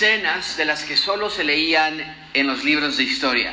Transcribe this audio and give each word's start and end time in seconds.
escenas 0.00 0.56
de 0.56 0.64
las 0.64 0.84
que 0.84 0.96
solo 0.96 1.28
se 1.28 1.44
leían 1.44 2.30
en 2.32 2.46
los 2.46 2.64
libros 2.64 2.96
de 2.96 3.02
historia. 3.02 3.52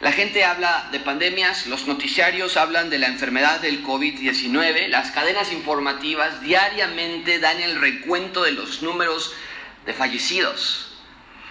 La 0.00 0.10
gente 0.10 0.42
habla 0.42 0.88
de 0.90 1.00
pandemias, 1.00 1.66
los 1.66 1.86
noticiarios 1.86 2.56
hablan 2.56 2.88
de 2.88 2.98
la 2.98 3.08
enfermedad 3.08 3.60
del 3.60 3.84
COVID-19, 3.84 4.88
las 4.88 5.10
cadenas 5.10 5.52
informativas 5.52 6.40
diariamente 6.40 7.40
dan 7.40 7.60
el 7.60 7.78
recuento 7.78 8.42
de 8.42 8.52
los 8.52 8.80
números 8.80 9.34
de 9.84 9.92
fallecidos. 9.92 10.94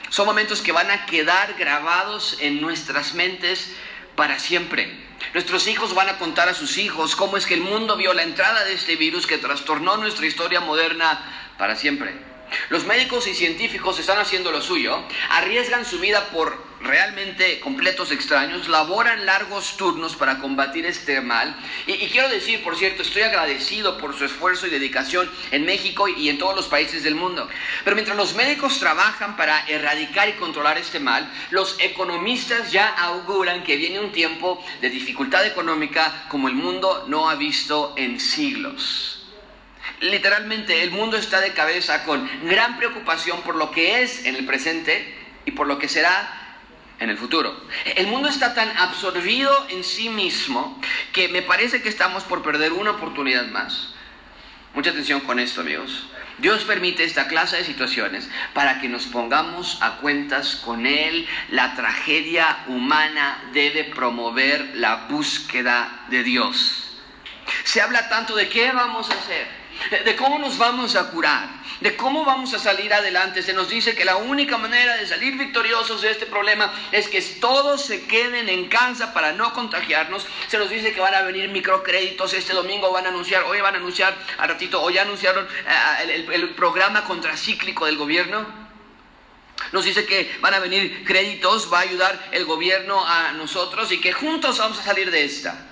Son 0.09 0.25
momentos 0.25 0.63
que 0.63 0.71
van 0.71 0.89
a 0.89 1.05
quedar 1.05 1.53
grabados 1.53 2.35
en 2.39 2.61
nuestras 2.61 3.13
mentes 3.13 3.75
para 4.15 4.39
siempre. 4.39 4.91
Nuestros 5.35 5.67
hijos 5.67 5.93
van 5.93 6.09
a 6.09 6.17
contar 6.17 6.49
a 6.49 6.55
sus 6.55 6.79
hijos 6.79 7.15
cómo 7.15 7.37
es 7.37 7.45
que 7.45 7.53
el 7.53 7.61
mundo 7.61 7.95
vio 7.95 8.15
la 8.15 8.23
entrada 8.23 8.63
de 8.63 8.73
este 8.73 8.95
virus 8.95 9.27
que 9.27 9.37
trastornó 9.37 9.97
nuestra 9.97 10.25
historia 10.25 10.61
moderna 10.61 11.53
para 11.59 11.75
siempre. 11.75 12.28
Los 12.69 12.85
médicos 12.85 13.27
y 13.27 13.33
científicos 13.33 13.99
están 13.99 14.19
haciendo 14.19 14.51
lo 14.51 14.61
suyo, 14.61 15.03
arriesgan 15.29 15.85
su 15.85 15.99
vida 15.99 16.29
por 16.29 16.69
realmente 16.81 17.59
completos 17.59 18.11
extraños, 18.11 18.67
laboran 18.67 19.25
largos 19.25 19.75
turnos 19.77 20.15
para 20.15 20.39
combatir 20.39 20.85
este 20.85 21.21
mal. 21.21 21.55
Y, 21.87 22.07
quiero 22.07 22.29
decir, 22.29 22.63
por 22.63 22.77
cierto, 22.77 23.01
estoy 23.01 23.23
agradecido 23.23 23.97
por 23.97 24.17
su 24.17 24.25
esfuerzo 24.25 24.67
y 24.67 24.69
dedicación 24.69 25.29
en 25.51 25.65
México 25.65 26.07
y 26.07 26.29
en 26.29 26.37
todos 26.37 26.55
los 26.55 26.67
países 26.67 27.03
del 27.03 27.15
mundo. 27.15 27.47
Pero 27.83 27.95
mientras 27.95 28.17
los 28.17 28.35
médicos 28.35 28.79
trabajan 28.79 29.35
para 29.35 29.65
erradicar 29.67 30.29
y 30.29 30.33
controlar 30.33 30.77
este 30.77 30.99
mal, 30.99 31.29
los 31.51 31.75
economistas 31.79 32.71
ya 32.71 32.87
auguran 32.87 33.63
que 33.63 33.77
viene 33.77 33.99
un 33.99 34.11
tiempo 34.11 34.63
de 34.81 34.89
dificultad 34.89 35.45
económica 35.45 36.25
como 36.29 36.47
el 36.47 36.55
mundo 36.55 37.05
no 37.07 37.29
ha 37.29 37.35
visto 37.35 37.93
en 37.97 38.19
siglos. 38.19 39.18
Literalmente 40.01 40.83
el 40.83 40.91
mundo 40.91 41.17
está 41.17 41.41
de 41.41 41.53
cabeza 41.53 42.03
con 42.03 42.29
gran 42.47 42.77
preocupación 42.77 43.41
por 43.41 43.55
lo 43.55 43.71
que 43.71 44.01
es 44.01 44.25
en 44.25 44.35
el 44.35 44.45
presente 44.45 45.15
y 45.45 45.51
por 45.51 45.67
lo 45.67 45.77
que 45.77 45.89
será 45.89 46.39
en 46.99 47.09
el 47.09 47.17
futuro. 47.17 47.55
El 47.95 48.07
mundo 48.07 48.29
está 48.29 48.53
tan 48.53 48.69
absorbido 48.77 49.67
en 49.69 49.83
sí 49.83 50.09
mismo 50.09 50.79
que 51.13 51.27
me 51.29 51.41
parece 51.41 51.81
que 51.81 51.89
estamos 51.89 52.23
por 52.23 52.43
perder 52.43 52.73
una 52.73 52.91
oportunidad 52.91 53.47
más. 53.47 53.93
Mucha 54.73 54.91
atención 54.91 55.21
con 55.21 55.39
esto, 55.39 55.61
amigos. 55.61 56.07
Dios 56.37 56.63
permite 56.63 57.03
esta 57.03 57.27
clase 57.27 57.57
de 57.57 57.65
situaciones 57.65 58.29
para 58.53 58.79
que 58.79 58.87
nos 58.87 59.07
pongamos 59.07 59.77
a 59.81 59.97
cuentas 59.97 60.55
con 60.55 60.85
Él. 60.85 61.27
La 61.49 61.75
tragedia 61.75 62.63
humana 62.67 63.43
debe 63.51 63.83
promover 63.83 64.71
la 64.75 65.07
búsqueda 65.09 66.05
de 66.09 66.23
Dios. 66.23 67.01
Se 67.63 67.81
habla 67.81 68.07
tanto 68.09 68.35
de 68.35 68.47
qué 68.47 68.71
vamos 68.71 69.09
a 69.09 69.15
hacer 69.15 69.58
de 70.03 70.15
cómo 70.15 70.39
nos 70.39 70.57
vamos 70.57 70.95
a 70.95 71.09
curar, 71.09 71.49
de 71.79 71.95
cómo 71.95 72.25
vamos 72.25 72.53
a 72.53 72.59
salir 72.59 72.93
adelante. 72.93 73.41
Se 73.41 73.53
nos 73.53 73.69
dice 73.69 73.95
que 73.95 74.05
la 74.05 74.17
única 74.17 74.57
manera 74.57 74.97
de 74.97 75.07
salir 75.07 75.37
victoriosos 75.37 76.01
de 76.01 76.11
este 76.11 76.25
problema 76.25 76.71
es 76.91 77.07
que 77.07 77.21
todos 77.21 77.85
se 77.85 78.05
queden 78.05 78.49
en 78.49 78.67
casa 78.67 79.13
para 79.13 79.31
no 79.31 79.53
contagiarnos. 79.53 80.27
Se 80.47 80.57
nos 80.57 80.69
dice 80.69 80.93
que 80.93 81.01
van 81.01 81.15
a 81.15 81.21
venir 81.21 81.49
microcréditos 81.49 82.33
este 82.33 82.53
domingo, 82.53 82.91
van 82.91 83.05
a 83.05 83.09
anunciar, 83.09 83.43
hoy 83.43 83.61
van 83.61 83.75
a 83.75 83.77
anunciar 83.77 84.15
al 84.37 84.49
ratito, 84.49 84.81
o 84.81 84.89
ya 84.89 85.03
anunciaron 85.03 85.45
eh, 85.45 86.25
el, 86.27 86.33
el 86.33 86.49
programa 86.49 87.03
contracíclico 87.03 87.85
del 87.85 87.97
gobierno. 87.97 88.69
Nos 89.71 89.85
dice 89.85 90.05
que 90.05 90.37
van 90.41 90.53
a 90.53 90.59
venir 90.59 91.03
créditos, 91.05 91.71
va 91.71 91.79
a 91.79 91.81
ayudar 91.81 92.29
el 92.31 92.45
gobierno 92.45 93.05
a 93.05 93.33
nosotros 93.33 93.91
y 93.91 93.99
que 93.99 94.13
juntos 94.13 94.57
vamos 94.57 94.79
a 94.79 94.83
salir 94.83 95.11
de 95.11 95.25
esta. 95.25 95.68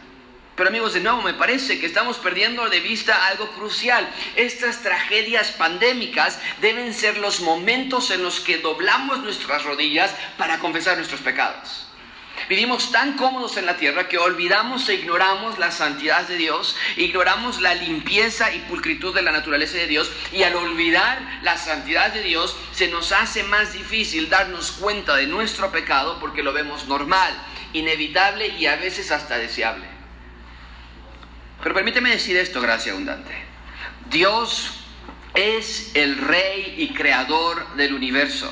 Pero 0.58 0.70
amigos, 0.70 0.96
de 0.96 1.02
nuevo, 1.02 1.22
me 1.22 1.36
parece 1.36 1.80
que 1.80 1.86
estamos 1.86 2.18
perdiendo 2.18 2.68
de 2.68 2.80
vista 2.80 3.28
algo 3.28 3.52
crucial. 3.52 4.10
Estas 4.36 4.82
tragedias 4.82 5.52
pandémicas 5.52 6.40
deben 6.62 6.96
ser 6.96 7.20
los 7.20 7.42
momentos 7.42 8.10
en 8.10 8.24
los 8.24 8.40
que 8.40 8.58
doblamos 8.58 9.20
nuestras 9.20 9.64
rodillas 9.66 10.16
para 10.36 10.58
confesar 10.58 10.98
nuestros 10.98 11.22
pecados. 11.22 11.86
Vivimos 12.50 12.92
tan 12.92 13.18
cómodos 13.18 13.58
en 13.58 13.68
la 13.68 13.78
tierra 13.78 14.08
que 14.08 14.18
olvidamos 14.18 14.90
e 14.90 14.96
ignoramos 14.96 15.60
la 15.60 15.70
santidad 15.70 16.28
de 16.28 16.38
Dios, 16.38 16.76
ignoramos 16.96 17.62
la 17.62 17.76
limpieza 17.76 18.52
y 18.52 18.60
pulcritud 18.62 19.14
de 19.14 19.22
la 19.22 19.32
naturaleza 19.32 19.78
de 19.78 19.86
Dios 19.86 20.12
y 20.32 20.42
al 20.42 20.56
olvidar 20.56 21.40
la 21.44 21.58
santidad 21.58 22.12
de 22.12 22.24
Dios 22.24 22.56
se 22.72 22.88
nos 22.88 23.12
hace 23.12 23.44
más 23.44 23.74
difícil 23.74 24.28
darnos 24.28 24.72
cuenta 24.72 25.16
de 25.16 25.28
nuestro 25.28 25.72
pecado 25.72 26.18
porque 26.20 26.42
lo 26.42 26.52
vemos 26.52 26.88
normal, 26.88 27.32
inevitable 27.74 28.48
y 28.48 28.66
a 28.66 28.76
veces 28.76 29.12
hasta 29.12 29.38
deseable. 29.38 29.97
Pero 31.68 31.76
permíteme 31.76 32.12
decir 32.12 32.38
esto, 32.38 32.62
gracia 32.62 32.94
abundante. 32.94 33.34
Dios 34.10 34.86
es 35.34 35.92
el 35.96 36.18
rey 36.18 36.76
y 36.78 36.94
creador 36.94 37.76
del 37.76 37.94
universo. 37.94 38.50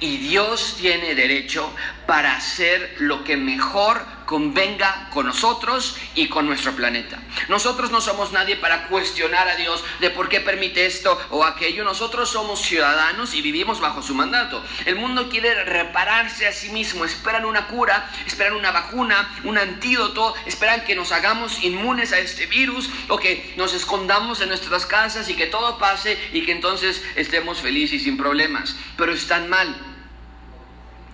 Y 0.00 0.16
Dios 0.16 0.74
tiene 0.76 1.14
derecho 1.14 1.72
para 2.04 2.34
hacer 2.34 2.96
lo 2.98 3.22
que 3.22 3.36
mejor 3.36 4.04
convenga 4.28 5.08
con 5.08 5.24
nosotros 5.24 5.96
y 6.14 6.28
con 6.28 6.44
nuestro 6.44 6.72
planeta. 6.76 7.18
Nosotros 7.48 7.90
no 7.90 8.02
somos 8.02 8.30
nadie 8.30 8.56
para 8.56 8.88
cuestionar 8.88 9.48
a 9.48 9.56
Dios 9.56 9.82
de 10.00 10.10
por 10.10 10.28
qué 10.28 10.42
permite 10.42 10.84
esto 10.84 11.18
o 11.30 11.46
aquello. 11.46 11.82
Nosotros 11.82 12.28
somos 12.28 12.60
ciudadanos 12.60 13.32
y 13.32 13.40
vivimos 13.40 13.80
bajo 13.80 14.02
su 14.02 14.14
mandato. 14.14 14.62
El 14.84 14.96
mundo 14.96 15.30
quiere 15.30 15.64
repararse 15.64 16.46
a 16.46 16.52
sí 16.52 16.68
mismo. 16.68 17.06
Esperan 17.06 17.46
una 17.46 17.68
cura, 17.68 18.10
esperan 18.26 18.52
una 18.52 18.70
vacuna, 18.70 19.34
un 19.44 19.56
antídoto, 19.56 20.34
esperan 20.44 20.84
que 20.84 20.94
nos 20.94 21.10
hagamos 21.10 21.64
inmunes 21.64 22.12
a 22.12 22.18
este 22.18 22.44
virus 22.44 22.90
o 23.08 23.16
que 23.16 23.54
nos 23.56 23.72
escondamos 23.72 24.42
en 24.42 24.50
nuestras 24.50 24.84
casas 24.84 25.30
y 25.30 25.36
que 25.36 25.46
todo 25.46 25.78
pase 25.78 26.18
y 26.34 26.42
que 26.42 26.52
entonces 26.52 27.02
estemos 27.16 27.62
felices 27.62 28.02
y 28.02 28.04
sin 28.04 28.18
problemas. 28.18 28.76
Pero 28.98 29.14
están 29.14 29.48
mal. 29.48 29.74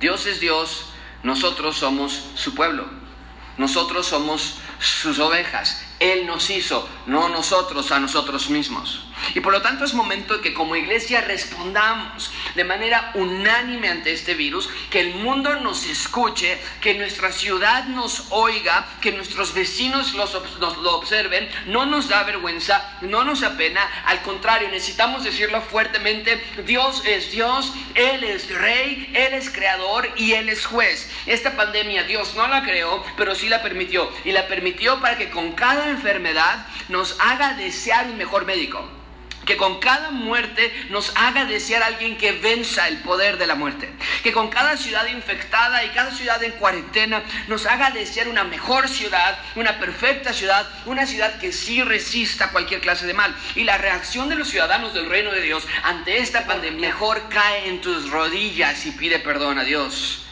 Dios 0.01 0.27
es 0.27 0.41
Dios, 0.41 0.87
nosotros 1.23 1.77
somos 1.77 2.31
su 2.35 2.57
pueblo. 2.57 3.04
Nosotros 3.57 4.07
somos 4.07 4.57
sus 4.79 5.19
ovejas. 5.19 5.81
Él 6.01 6.27
nos 6.27 6.51
hizo, 6.51 6.89
no 7.07 7.29
nosotros 7.29 7.91
a 7.93 8.01
nosotros 8.01 8.51
mismos. 8.51 9.05
Y 9.35 9.41
por 9.41 9.53
lo 9.53 9.63
tanto 9.63 9.85
es 9.85 9.95
momento 9.95 10.35
de 10.35 10.41
que 10.43 10.55
como 10.55 10.77
iglesia 10.77 11.21
respondamos 11.23 12.31
de 12.55 12.65
manera 12.65 13.13
unánime 13.15 13.89
ante 13.89 14.13
este 14.13 14.35
virus, 14.35 14.69
que 14.91 15.01
el 15.01 15.15
mundo 15.15 15.55
nos 15.61 15.87
escuche, 15.87 16.59
que 16.81 16.95
nuestra 16.95 17.33
ciudad 17.33 17.85
nos 17.85 18.27
oiga, 18.31 18.87
que 19.01 19.13
nuestros 19.13 19.55
vecinos 19.55 20.15
nos 20.15 20.79
lo 20.79 20.97
observen. 20.97 21.49
No 21.67 21.87
nos 21.87 22.09
da 22.09 22.25
vergüenza, 22.25 22.99
no 23.01 23.25
nos 23.25 23.43
apena, 23.43 23.81
al 24.07 24.23
contrario, 24.23 24.69
necesitamos 24.69 25.25
decirlo 25.25 25.61
fuertemente, 25.63 26.43
Dios 26.67 27.03
es 27.07 27.31
Dios, 27.31 27.73
Él 27.95 28.25
es 28.25 28.53
rey, 28.55 29.11
Él 29.15 29.35
es 29.35 29.51
creador 29.51 30.11
y 30.17 30.33
Él 30.33 30.49
es 30.49 30.67
juez. 30.67 31.11
Esta 31.27 31.57
pandemia 31.57 32.05
Dios 32.05 32.35
no 32.35 32.47
la 32.49 32.63
creó, 32.63 33.05
pero 33.17 33.35
sí 33.35 33.49
la 33.49 33.63
permitió. 33.63 34.11
Y 34.25 34.33
la 34.33 34.49
permitió 34.49 35.01
para 35.01 35.17
que 35.17 35.31
con 35.31 35.53
cada 35.53 35.84
enfermedad 35.91 36.67
nos 36.89 37.17
haga 37.21 37.55
desear 37.55 38.07
un 38.07 38.17
mejor 38.17 38.45
médico 38.45 38.89
que 39.45 39.57
con 39.57 39.79
cada 39.79 40.11
muerte 40.11 40.73
nos 40.91 41.13
haga 41.17 41.45
desear 41.45 41.83
a 41.83 41.87
alguien 41.87 42.17
que 42.17 42.33
venza 42.33 42.89
el 42.89 42.99
poder 42.99 43.39
de 43.39 43.47
la 43.47 43.55
muerte. 43.55 43.91
Que 44.23 44.33
con 44.33 44.49
cada 44.49 44.77
ciudad 44.77 45.07
infectada 45.07 45.85
y 45.85 45.91
cada 45.91 46.11
ciudad 46.11 46.43
en 46.43 46.53
cuarentena 46.53 47.23
nos 47.49 47.67
haga 47.67 47.91
desear 47.91 48.29
una 48.29 48.45
mejor 48.45 48.89
ciudad, 48.89 49.39
una 49.55 49.79
perfecta 49.79 50.33
ciudad, 50.33 50.67
una 50.87 51.07
ciudad 51.07 51.39
que 51.39 51.53
sí 51.53 51.83
resista 51.83 52.51
cualquier 52.51 52.81
clase 52.81 53.07
de 53.07 53.15
mal. 53.15 53.35
Y 53.55 53.65
la 53.65 53.79
reacción 53.79 54.29
de 54.29 54.37
los 54.37 54.49
ciudadanos 54.49 54.95
del 54.95 55.09
reino 55.09 55.31
de 55.31 55.43
Dios 55.43 55.67
ante 55.83 56.19
esta 56.19 56.47
pandemia 56.47 56.81
mejor 56.81 57.29
cae 57.29 57.69
en 57.69 57.81
tus 57.81 58.11
rodillas 58.11 58.87
y 58.87 58.93
pide 58.93 59.19
perdón 59.19 59.59
a 59.59 59.65
Dios. 59.65 60.24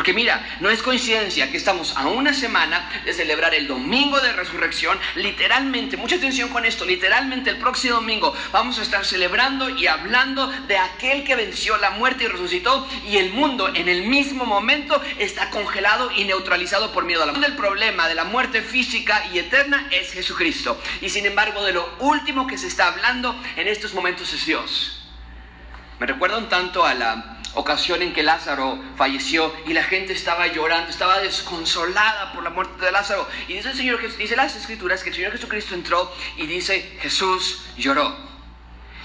Porque 0.00 0.14
mira, 0.14 0.42
no 0.60 0.70
es 0.70 0.82
coincidencia 0.82 1.50
que 1.50 1.58
estamos 1.58 1.94
a 1.94 2.06
una 2.06 2.32
semana 2.32 2.90
de 3.04 3.12
celebrar 3.12 3.54
el 3.54 3.66
domingo 3.66 4.18
de 4.18 4.32
resurrección. 4.32 4.98
Literalmente, 5.16 5.98
mucha 5.98 6.16
atención 6.16 6.48
con 6.48 6.64
esto, 6.64 6.86
literalmente 6.86 7.50
el 7.50 7.58
próximo 7.58 7.96
domingo 7.96 8.34
vamos 8.50 8.78
a 8.78 8.82
estar 8.82 9.04
celebrando 9.04 9.68
y 9.68 9.88
hablando 9.88 10.46
de 10.46 10.78
aquel 10.78 11.22
que 11.22 11.36
venció 11.36 11.76
la 11.76 11.90
muerte 11.90 12.24
y 12.24 12.28
resucitó 12.28 12.88
y 13.06 13.18
el 13.18 13.34
mundo 13.34 13.68
en 13.74 13.90
el 13.90 14.04
mismo 14.06 14.46
momento 14.46 15.02
está 15.18 15.50
congelado 15.50 16.10
y 16.16 16.24
neutralizado 16.24 16.92
por 16.92 17.04
miedo 17.04 17.22
a 17.22 17.26
la 17.26 17.32
muerte. 17.32 17.50
El 17.50 17.58
problema 17.58 18.08
de 18.08 18.14
la 18.14 18.24
muerte 18.24 18.62
física 18.62 19.26
y 19.34 19.38
eterna 19.38 19.86
es 19.90 20.14
Jesucristo. 20.14 20.80
Y 21.02 21.10
sin 21.10 21.26
embargo, 21.26 21.62
de 21.62 21.74
lo 21.74 21.96
último 21.98 22.46
que 22.46 22.56
se 22.56 22.68
está 22.68 22.86
hablando 22.86 23.38
en 23.54 23.68
estos 23.68 23.92
momentos 23.92 24.32
es 24.32 24.46
Dios. 24.46 25.10
Me 25.98 26.06
recuerdan 26.06 26.48
tanto 26.48 26.86
a 26.86 26.94
la 26.94 27.39
ocasión 27.54 28.02
en 28.02 28.12
que 28.12 28.22
Lázaro 28.22 28.78
falleció 28.96 29.52
y 29.66 29.72
la 29.72 29.82
gente 29.82 30.12
estaba 30.12 30.46
llorando, 30.46 30.90
estaba 30.90 31.20
desconsolada 31.20 32.32
por 32.32 32.42
la 32.42 32.50
muerte 32.50 32.84
de 32.84 32.92
Lázaro. 32.92 33.26
Y 33.48 33.54
dice 33.54 33.70
el 33.70 33.76
Señor, 33.76 34.16
dice 34.16 34.36
las 34.36 34.56
escrituras 34.56 35.02
que 35.02 35.10
el 35.10 35.16
Señor 35.16 35.32
Jesucristo 35.32 35.74
entró 35.74 36.12
y 36.36 36.46
dice, 36.46 36.98
Jesús 37.00 37.62
lloró. 37.76 38.29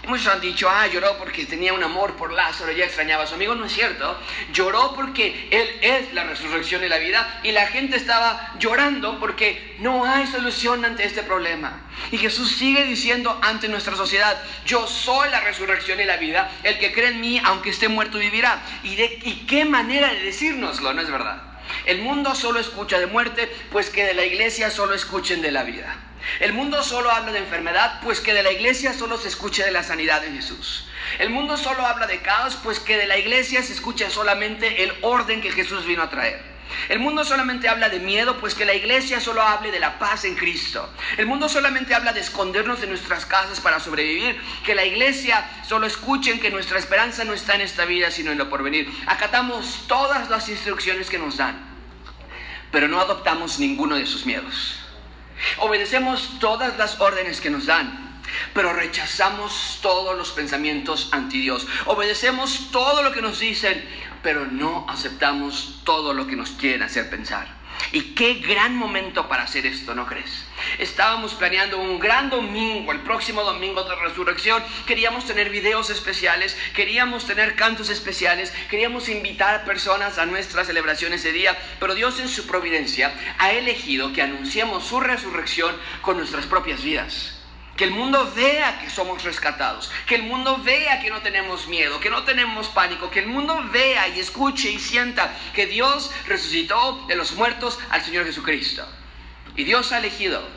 Muchos 0.08 0.28
han 0.28 0.42
dicho, 0.42 0.70
ah, 0.70 0.88
lloró 0.88 1.18
porque 1.18 1.46
tenía 1.46 1.74
un 1.74 1.84
amor 1.84 2.16
por 2.16 2.32
Lázaro, 2.32 2.72
ya 2.72 2.86
extrañaba 2.86 3.24
a 3.24 3.28
su 3.28 3.36
amigo. 3.36 3.56
No 3.56 3.66
es 3.66 3.74
cierto. 3.74 4.18
Lloró 4.52 4.94
porque 4.96 5.48
Él 5.52 5.68
es 5.82 6.14
la 6.14 6.24
resurrección 6.26 6.84
y 6.84 6.90
la 6.90 6.98
vida. 6.98 7.40
Y 7.44 7.52
la 7.52 7.68
gente 7.68 7.98
estaba 7.98 8.54
llorando 8.60 9.20
porque 9.20 9.76
no 9.80 10.06
hay 10.06 10.28
solución 10.28 10.86
ante 10.86 11.06
este 11.06 11.24
problema. 11.24 11.82
Y 12.12 12.18
Jesús 12.18 12.56
sigue 12.56 12.84
diciendo 12.86 13.40
ante 13.42 13.68
nuestra 13.68 13.96
sociedad, 13.96 14.42
yo 14.66 14.88
soy 14.88 15.30
la 15.30 15.42
resurrección 15.42 16.00
y 16.00 16.06
la 16.06 16.18
vida. 16.18 16.52
El 16.64 16.78
que 16.78 16.94
cree 16.94 17.10
en 17.10 17.22
mí, 17.22 17.42
aunque 17.44 17.72
esté 17.72 17.88
muerto, 17.88 18.20
vivirá. 18.20 18.62
¿Y, 18.84 18.96
de, 18.96 19.20
y 19.24 19.46
qué 19.48 19.66
manera 19.66 20.14
de 20.14 20.22
decírnoslo? 20.22 20.94
¿No 20.94 21.02
es 21.02 21.10
verdad? 21.10 21.42
El 21.86 22.02
mundo 22.02 22.36
solo 22.36 22.60
escucha 22.60 23.00
de 23.00 23.08
muerte, 23.08 23.50
pues 23.72 23.90
que 23.90 24.06
de 24.06 24.14
la 24.14 24.26
iglesia 24.26 24.70
solo 24.70 24.94
escuchen 24.94 25.42
de 25.42 25.52
la 25.52 25.64
vida. 25.64 25.96
El 26.40 26.54
mundo 26.54 26.84
solo 26.84 27.12
habla 27.12 27.32
de 27.32 27.40
enfermedad, 27.40 28.00
pues 28.02 28.20
que 28.20 28.34
de 28.34 28.44
la 28.44 28.52
iglesia 28.52 28.94
solo 28.94 29.18
se 29.18 29.28
escuche 29.28 29.64
de 29.64 29.72
la 29.72 29.84
sanidad 29.84 30.22
de 30.22 30.32
Jesús. 30.32 30.86
El 31.20 31.30
mundo 31.30 31.58
solo 31.58 31.86
habla 31.86 32.08
de 32.08 32.22
caos, 32.22 32.58
pues 32.64 32.80
que 32.80 32.98
de 32.98 33.08
la 33.08 33.18
iglesia 33.18 33.62
se 33.64 33.74
escuche 33.74 34.10
solamente 34.10 34.84
el 34.84 34.94
orden 35.02 35.42
que 35.42 35.52
Jesús 35.52 35.86
vino 35.86 36.04
a 36.04 36.10
traer. 36.10 36.56
El 36.90 37.00
mundo 37.00 37.24
solamente 37.24 37.70
habla 37.70 37.90
de 37.90 38.00
miedo, 38.00 38.38
pues 38.40 38.56
que 38.56 38.66
la 38.66 38.74
iglesia 38.74 39.20
solo 39.20 39.42
hable 39.42 39.72
de 39.72 39.80
la 39.80 40.00
paz 40.00 40.26
en 40.26 40.36
Cristo. 40.36 40.90
El 41.18 41.26
mundo 41.26 41.48
solamente 41.48 41.94
habla 41.94 42.12
de 42.12 42.22
escondernos 42.22 42.82
de 42.82 42.88
nuestras 42.88 43.26
casas 43.26 43.60
para 43.60 43.80
sobrevivir, 43.80 44.40
que 44.66 44.76
la 44.76 44.86
iglesia 44.86 45.48
solo 45.68 45.86
escuchen 45.86 46.40
que 46.40 46.50
nuestra 46.50 46.80
esperanza 46.80 47.24
no 47.24 47.34
está 47.34 47.56
en 47.56 47.62
esta 47.62 47.86
vida, 47.86 48.12
sino 48.12 48.32
en 48.32 48.38
lo 48.38 48.50
porvenir. 48.50 48.92
Acatamos 49.06 49.86
todas 49.88 50.30
las 50.30 50.50
instrucciones 50.50 51.10
que 51.10 51.20
nos 51.20 51.38
dan, 51.38 51.56
pero 52.72 52.88
no 52.88 53.00
adoptamos 53.00 53.60
ninguno 53.60 53.96
de 53.96 54.06
sus 54.06 54.26
miedos. 54.26 54.85
Obedecemos 55.58 56.40
todas 56.40 56.78
las 56.78 57.00
órdenes 57.00 57.42
que 57.42 57.50
nos 57.50 57.66
dan, 57.66 58.22
pero 58.54 58.74
rechazamos 58.74 59.80
todos 59.82 60.18
los 60.18 60.32
pensamientos 60.32 61.10
anti 61.12 61.42
Dios. 61.42 61.68
Obedecemos 61.86 62.72
todo 62.72 63.04
lo 63.04 63.12
que 63.12 63.22
nos 63.22 63.40
dicen, 63.40 63.84
pero 64.24 64.46
no 64.46 64.86
aceptamos 64.90 65.82
todo 65.84 66.14
lo 66.14 66.28
que 66.28 66.36
nos 66.36 66.52
quieren 66.52 66.84
hacer 66.84 67.10
pensar. 67.10 67.65
Y 67.92 68.14
qué 68.14 68.36
gran 68.36 68.76
momento 68.76 69.28
para 69.28 69.44
hacer 69.44 69.66
esto, 69.66 69.96
¿no 69.96 70.06
crees? 70.06 70.44
Estábamos 70.80 71.34
planeando 71.34 71.80
un 71.80 72.00
gran 72.00 72.30
domingo, 72.30 72.92
el 72.92 73.02
próximo 73.02 73.44
domingo 73.44 73.84
de 73.84 73.96
resurrección. 73.96 74.64
Queríamos 74.86 75.26
tener 75.26 75.50
videos 75.50 75.90
especiales, 75.90 76.58
queríamos 76.74 77.26
tener 77.26 77.56
cantos 77.56 77.90
especiales, 77.90 78.54
queríamos 78.70 79.10
invitar 79.10 79.56
a 79.56 79.66
personas 79.66 80.18
a 80.18 80.26
nuestra 80.26 80.66
celebración 80.66 81.14
ese 81.14 81.32
día. 81.32 81.58
Pero 81.80 81.96
Dios 81.96 82.20
en 82.20 82.30
su 82.30 82.48
providencia 82.48 83.14
ha 83.38 83.52
elegido 83.52 84.14
que 84.14 84.22
anunciemos 84.22 84.86
su 84.86 85.00
resurrección 85.00 85.76
con 86.02 86.18
nuestras 86.18 86.46
propias 86.46 86.84
vidas. 86.84 87.35
Que 87.76 87.84
el 87.84 87.92
mundo 87.92 88.32
vea 88.36 88.80
que 88.80 88.90
somos 88.90 89.24
rescatados, 89.24 89.92
que 90.06 90.16
el 90.16 90.24
mundo 90.24 90.58
vea 90.64 91.02
que 91.02 91.10
no 91.10 91.22
tenemos 91.22 91.68
miedo, 91.68 92.00
que 92.00 92.10
no 92.10 92.24
tenemos 92.24 92.70
pánico, 92.70 93.12
que 93.12 93.20
el 93.20 93.28
mundo 93.28 93.66
vea 93.72 94.08
y 94.08 94.20
escuche 94.20 94.72
y 94.72 94.80
sienta 94.80 95.36
que 95.54 95.66
Dios 95.66 96.12
resucitó 96.28 97.06
de 97.08 97.16
los 97.16 97.34
muertos 97.34 97.80
al 97.90 98.02
Señor 98.02 98.26
Jesucristo. 98.26 98.88
Y 99.58 99.66
Dios 99.66 99.92
ha 99.92 100.00
elegido 100.00 100.48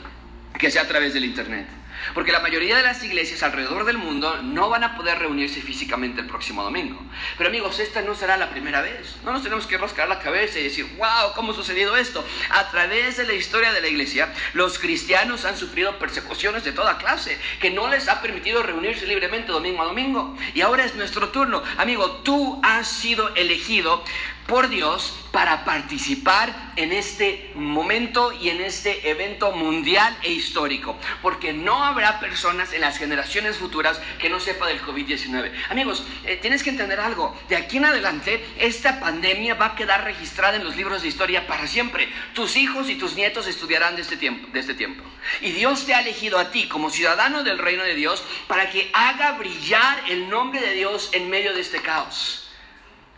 que 0.58 0.70
sea 0.70 0.82
a 0.82 0.88
través 0.88 1.14
del 1.14 1.24
Internet. 1.24 1.77
Porque 2.14 2.32
la 2.32 2.40
mayoría 2.40 2.76
de 2.76 2.82
las 2.82 3.02
iglesias 3.02 3.42
alrededor 3.42 3.84
del 3.84 3.98
mundo 3.98 4.42
no 4.42 4.68
van 4.68 4.84
a 4.84 4.96
poder 4.96 5.18
reunirse 5.18 5.60
físicamente 5.60 6.20
el 6.20 6.26
próximo 6.26 6.62
domingo. 6.62 7.00
Pero 7.36 7.48
amigos, 7.48 7.78
esta 7.78 8.02
no 8.02 8.14
será 8.14 8.36
la 8.36 8.50
primera 8.50 8.80
vez. 8.80 9.16
No 9.24 9.32
nos 9.32 9.42
tenemos 9.42 9.66
que 9.66 9.78
rascar 9.78 10.08
la 10.08 10.18
cabeza 10.18 10.58
y 10.58 10.64
decir, 10.64 10.86
wow, 10.96 11.32
¿cómo 11.34 11.52
ha 11.52 11.54
sucedido 11.54 11.96
esto? 11.96 12.24
A 12.50 12.70
través 12.70 13.16
de 13.16 13.26
la 13.26 13.34
historia 13.34 13.72
de 13.72 13.80
la 13.80 13.88
iglesia, 13.88 14.32
los 14.54 14.78
cristianos 14.78 15.44
han 15.44 15.56
sufrido 15.56 15.98
persecuciones 15.98 16.64
de 16.64 16.72
toda 16.72 16.98
clase, 16.98 17.38
que 17.60 17.70
no 17.70 17.88
les 17.88 18.08
ha 18.08 18.22
permitido 18.22 18.62
reunirse 18.62 19.06
libremente 19.06 19.52
domingo 19.52 19.82
a 19.82 19.86
domingo. 19.86 20.36
Y 20.54 20.60
ahora 20.60 20.84
es 20.84 20.94
nuestro 20.94 21.28
turno. 21.30 21.62
Amigo, 21.76 22.22
tú 22.24 22.60
has 22.62 22.88
sido 22.88 23.34
elegido 23.34 24.04
por 24.48 24.70
Dios 24.70 25.14
para 25.30 25.66
participar 25.66 26.72
en 26.76 26.90
este 26.90 27.50
momento 27.54 28.32
y 28.32 28.48
en 28.48 28.62
este 28.62 29.10
evento 29.10 29.52
mundial 29.52 30.16
e 30.22 30.32
histórico. 30.32 30.96
Porque 31.20 31.52
no 31.52 31.84
habrá 31.84 32.18
personas 32.18 32.72
en 32.72 32.80
las 32.80 32.96
generaciones 32.96 33.58
futuras 33.58 34.00
que 34.18 34.30
no 34.30 34.40
sepa 34.40 34.66
del 34.66 34.80
COVID-19. 34.80 35.52
Amigos, 35.68 36.02
eh, 36.24 36.38
tienes 36.40 36.62
que 36.62 36.70
entender 36.70 36.98
algo. 36.98 37.38
De 37.50 37.56
aquí 37.56 37.76
en 37.76 37.84
adelante, 37.84 38.42
esta 38.58 39.00
pandemia 39.00 39.52
va 39.54 39.66
a 39.66 39.76
quedar 39.76 40.04
registrada 40.04 40.56
en 40.56 40.64
los 40.64 40.76
libros 40.76 41.02
de 41.02 41.08
historia 41.08 41.46
para 41.46 41.66
siempre. 41.66 42.08
Tus 42.32 42.56
hijos 42.56 42.88
y 42.88 42.94
tus 42.94 43.16
nietos 43.16 43.46
estudiarán 43.46 43.96
de 43.96 44.02
este 44.02 44.16
tiempo. 44.16 44.48
De 44.50 44.60
este 44.60 44.72
tiempo. 44.72 45.04
Y 45.42 45.50
Dios 45.50 45.84
te 45.84 45.94
ha 45.94 46.00
elegido 46.00 46.38
a 46.38 46.50
ti 46.50 46.68
como 46.68 46.88
ciudadano 46.88 47.44
del 47.44 47.58
reino 47.58 47.84
de 47.84 47.94
Dios 47.94 48.24
para 48.46 48.70
que 48.70 48.90
haga 48.94 49.32
brillar 49.32 50.04
el 50.08 50.30
nombre 50.30 50.62
de 50.62 50.72
Dios 50.72 51.10
en 51.12 51.28
medio 51.28 51.52
de 51.52 51.60
este 51.60 51.82
caos. 51.82 52.47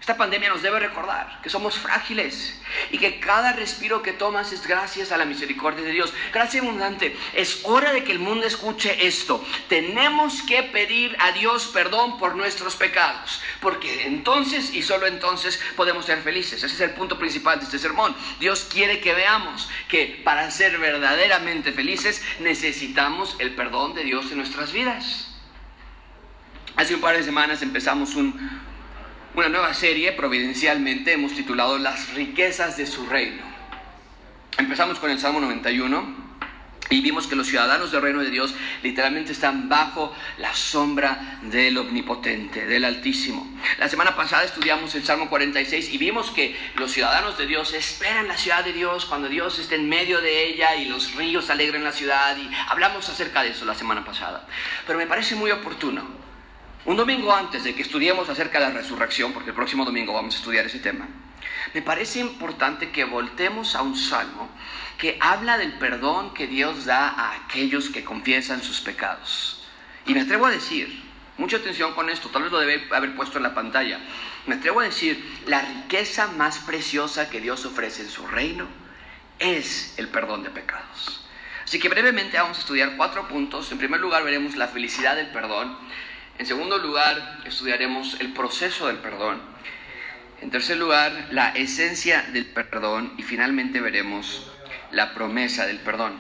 Esta 0.01 0.17
pandemia 0.17 0.49
nos 0.49 0.63
debe 0.63 0.81
recordar 0.81 1.41
que 1.43 1.51
somos 1.51 1.79
frágiles 1.79 2.59
y 2.91 2.97
que 2.97 3.21
cada 3.21 3.53
respiro 3.53 4.01
que 4.01 4.15
tomas 4.15 4.51
es 4.51 4.67
gracias 4.67 5.13
a 5.13 5.19
la 5.19 5.27
misericordia 5.27 5.85
de 5.85 5.93
Dios. 5.93 6.15
Gracias 6.33 6.65
abundante. 6.65 7.15
Es 7.35 7.61
hora 7.65 7.93
de 7.93 8.03
que 8.03 8.13
el 8.13 8.19
mundo 8.19 8.47
escuche 8.47 9.07
esto. 9.07 9.45
Tenemos 9.69 10.41
que 10.43 10.63
pedir 10.63 11.15
a 11.21 11.33
Dios 11.33 11.67
perdón 11.67 12.19
por 12.19 12.35
nuestros 12.35 12.77
pecados, 12.77 13.43
porque 13.61 14.07
entonces 14.07 14.73
y 14.73 14.83
solo 14.83 15.07
entonces 15.07 15.61
podemos 15.77 16.07
ser 16.07 16.23
felices. 16.23 16.63
Ese 16.63 16.75
es 16.75 16.81
el 16.81 16.93
punto 16.93 17.19
principal 17.19 17.59
de 17.59 17.67
este 17.67 17.79
sermón. 17.79 18.17
Dios 18.39 18.67
quiere 18.73 19.01
que 19.01 19.13
veamos 19.13 19.69
que 19.89 20.23
para 20.25 20.51
ser 20.51 20.79
verdaderamente 20.79 21.73
felices 21.73 22.23
necesitamos 22.39 23.37
el 23.39 23.55
perdón 23.55 23.95
de 23.95 24.05
Dios 24.05 24.31
en 24.31 24.39
nuestras 24.39 24.73
vidas. 24.73 25.27
Hace 26.77 26.95
un 26.95 27.03
par 27.03 27.15
de 27.15 27.23
semanas 27.23 27.61
empezamos 27.61 28.15
un 28.15 28.70
una 29.35 29.49
nueva 29.49 29.73
serie, 29.75 30.13
providencialmente, 30.13 31.13
hemos 31.13 31.33
titulado 31.33 31.79
Las 31.79 32.15
riquezas 32.15 32.77
de 32.77 32.87
su 32.87 33.07
reino. 33.07 33.43
Empezamos 34.59 34.99
con 34.99 35.11
el 35.11 35.21
Salmo 35.21 35.41
91 35.41 36.31
y 36.91 37.01
vimos 37.01 37.29
que 37.29 37.37
los 37.37 37.47
ciudadanos 37.47 37.93
del 37.93 38.03
reino 38.03 38.21
de 38.21 38.31
Dios 38.31 38.53
literalmente 38.83 39.31
están 39.31 39.69
bajo 39.69 40.13
la 40.39 40.53
sombra 40.55 41.39
del 41.43 41.79
omnipotente, 41.79 42.67
del 42.67 42.85
Altísimo. 42.85 43.57
La 43.79 43.89
semana 43.89 44.17
pasada 44.17 44.43
estudiamos 44.43 44.93
el 44.97 45.05
Salmo 45.05 45.31
46 45.31 45.95
y 45.95 45.99
vimos 45.99 46.33
que 46.33 46.57
los 46.75 46.91
ciudadanos 46.91 47.39
de 47.39 47.47
Dios 47.47 47.73
esperan 47.73 48.27
la 48.27 48.37
ciudad 48.37 48.65
de 48.65 48.73
Dios 48.73 49.07
cuando 49.07 49.29
Dios 49.29 49.61
esté 49.61 49.77
en 49.77 49.89
medio 49.89 50.21
de 50.21 50.49
ella 50.49 50.75
y 50.75 50.87
los 50.87 51.15
ríos 51.15 51.49
alegren 51.49 51.85
la 51.85 51.93
ciudad 51.93 52.37
y 52.37 52.51
hablamos 52.69 53.09
acerca 53.09 53.45
de 53.45 53.51
eso 53.51 53.65
la 53.65 53.77
semana 53.77 54.05
pasada. 54.05 54.45
Pero 54.85 54.99
me 54.99 55.07
parece 55.07 55.37
muy 55.37 55.53
oportuno 55.53 56.20
un 56.85 56.97
domingo 56.97 57.35
antes 57.35 57.65
de 57.65 57.75
que 57.75 57.83
estudiemos 57.83 58.29
acerca 58.29 58.59
de 58.59 58.67
la 58.67 58.73
resurrección, 58.73 59.33
porque 59.33 59.51
el 59.51 59.57
próximo 59.57 59.85
domingo 59.85 60.15
vamos 60.15 60.35
a 60.35 60.39
estudiar 60.39 60.67
ese 60.67 60.79
tema, 60.79 61.09
me 61.75 61.83
parece 61.83 62.21
importante 62.21 62.91
que 62.91 63.05
voltemos 63.05 63.75
a 63.75 63.83
un 63.83 63.97
salmo 63.97 64.49
que 64.99 65.19
habla 65.21 65.59
del 65.59 65.73
perdón 65.75 66.35
que 66.35 66.47
Dios 66.47 66.85
da 66.85 67.09
a 67.09 67.35
aquellos 67.35 67.91
que 67.91 68.05
confiesan 68.05 68.63
sus 68.63 68.81
pecados. 68.81 69.63
Y 70.07 70.15
me 70.15 70.23
atrevo 70.23 70.47
a 70.47 70.51
decir, 70.51 71.03
mucha 71.39 71.59
atención 71.59 71.95
con 71.95 72.11
esto, 72.11 72.29
tal 72.29 72.43
vez 72.43 72.53
lo 72.53 72.59
debe 72.59 72.89
haber 72.91 73.15
puesto 73.15 73.39
en 73.39 73.45
la 73.45 73.55
pantalla, 73.55 74.01
me 74.47 74.57
atrevo 74.57 74.81
a 74.81 74.85
decir, 74.85 75.43
la 75.47 75.63
riqueza 75.63 76.27
más 76.29 76.59
preciosa 76.59 77.31
que 77.31 77.41
Dios 77.41 77.65
ofrece 77.65 78.03
en 78.03 78.09
su 78.09 78.27
reino 78.27 78.67
es 79.39 79.95
el 79.99 80.09
perdón 80.09 80.43
de 80.43 80.51
pecados. 80.51 81.25
Así 81.65 81.79
que 81.79 81.89
brevemente 81.89 82.37
vamos 82.37 82.59
a 82.59 82.61
estudiar 82.63 82.97
cuatro 82.97 83.29
puntos. 83.29 83.71
En 83.71 83.79
primer 83.79 84.01
lugar 84.01 84.25
veremos 84.25 84.57
la 84.57 84.67
felicidad 84.67 85.15
del 85.15 85.29
perdón. 85.29 85.79
En 86.41 86.47
segundo 86.47 86.79
lugar, 86.79 87.43
estudiaremos 87.45 88.19
el 88.19 88.33
proceso 88.33 88.87
del 88.87 88.97
perdón. 88.97 89.43
En 90.41 90.51
tercer 90.51 90.79
lugar, 90.79 91.29
la 91.33 91.51
esencia 91.51 92.23
del 92.33 92.47
perdón. 92.47 93.13
Y 93.19 93.23
finalmente 93.23 93.79
veremos 93.79 94.51
la 94.91 95.13
promesa 95.13 95.67
del 95.67 95.81
perdón. 95.81 96.15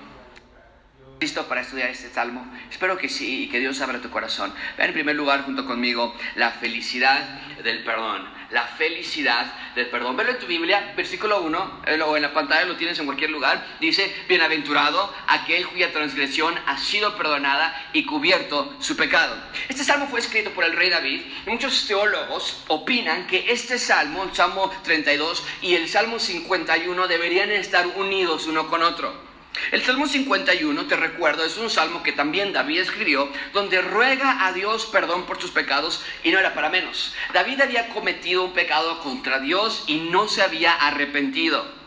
¿Listo 1.22 1.48
para 1.48 1.62
estudiar 1.62 1.88
este 1.88 2.10
salmo? 2.10 2.46
Espero 2.70 2.98
que 2.98 3.08
sí 3.08 3.44
y 3.44 3.48
que 3.48 3.60
Dios 3.60 3.80
abra 3.80 4.02
tu 4.02 4.10
corazón. 4.10 4.52
Vean 4.76 4.90
en 4.90 4.94
primer 4.94 5.16
lugar 5.16 5.44
junto 5.44 5.64
conmigo 5.64 6.14
la 6.34 6.50
felicidad 6.50 7.40
del 7.64 7.82
perdón 7.82 8.39
la 8.50 8.64
felicidad 8.64 9.52
del 9.75 9.87
perdón. 9.87 10.16
Velo 10.16 10.30
en 10.30 10.38
tu 10.38 10.47
Biblia, 10.47 10.92
versículo 10.97 11.40
1, 11.42 11.83
eh, 11.87 12.02
o 12.02 12.16
en 12.16 12.23
la 12.23 12.33
pantalla 12.33 12.64
lo 12.64 12.76
tienes 12.76 12.99
en 12.99 13.07
cualquier 13.07 13.30
lugar, 13.30 13.64
dice, 13.80 14.14
bienaventurado 14.28 15.12
aquel 15.26 15.66
cuya 15.69 15.92
transgresión 15.92 16.54
ha 16.66 16.78
sido 16.78 17.16
perdonada 17.16 17.88
y 17.92 18.04
cubierto 18.04 18.75
su 18.80 18.97
pecado. 18.97 19.37
Este 19.69 19.85
salmo 19.85 20.07
fue 20.09 20.21
escrito 20.21 20.50
por 20.50 20.64
el 20.64 20.73
rey 20.73 20.90
David. 20.90 21.23
Muchos 21.47 21.87
teólogos 21.87 22.64
opinan 22.69 23.26
que 23.26 23.52
este 23.52 23.78
salmo, 23.78 24.25
el 24.25 24.35
Salmo 24.35 24.71
32 24.83 25.45
y 25.62 25.75
el 25.75 25.88
Salmo 25.88 26.19
51 26.19 27.09
deberían 27.09 27.50
estar 27.50 27.87
unidos 27.87 28.47
uno 28.47 28.69
con 28.69 28.83
otro. 28.83 29.29
El 29.71 29.83
Salmo 29.83 30.07
51, 30.07 30.87
te 30.87 30.97
recuerdo, 30.97 31.45
es 31.45 31.57
un 31.57 31.71
salmo 31.71 32.02
que 32.02 32.12
también 32.12 32.52
David 32.52 32.81
escribió, 32.81 33.31
donde 33.52 33.81
ruega 33.81 34.47
a 34.47 34.52
Dios 34.52 34.87
perdón 34.87 35.26
por 35.26 35.40
sus 35.40 35.50
pecados 35.50 36.02
y 36.25 36.31
no 36.31 36.38
era 36.38 36.55
para 36.55 36.71
menos. 36.71 37.14
David 37.33 37.61
había 37.61 37.88
cometido 37.90 38.45
un 38.45 38.52
pecado 38.52 39.00
contra 39.00 39.38
Dios 39.38 39.85
y 39.87 39.99
no 39.99 40.29
se 40.29 40.43
había 40.43 40.73
arrepentido. 40.73 41.81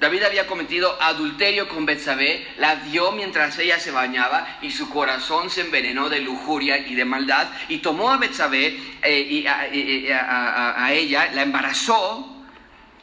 David 0.00 0.24
había 0.24 0.46
cometido 0.46 1.00
adulterio 1.00 1.68
con 1.68 1.86
Betsabé, 1.86 2.46
la 2.58 2.74
vio 2.74 3.12
mientras 3.12 3.58
ella 3.58 3.78
se 3.78 3.90
bañaba 3.90 4.58
y 4.60 4.70
su 4.70 4.90
corazón 4.90 5.50
se 5.50 5.62
envenenó 5.62 6.08
de 6.08 6.20
lujuria 6.20 6.78
y 6.78 6.94
de 6.94 7.04
maldad 7.04 7.48
y 7.68 7.78
tomó 7.78 8.10
a 8.12 8.18
Betsabé 8.18 8.78
eh, 9.02 9.20
y 9.20 9.46
a, 9.46 10.92
ella, 10.92 11.30
la 11.32 11.42
embarazó 11.42 12.44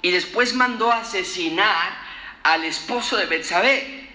y 0.02 0.12
después 0.12 0.54
mandó 0.54 0.92
asesinar 0.92 2.01
al 2.44 2.64
esposo 2.64 3.18
de 3.18 3.26
Betsabé. 3.26 4.10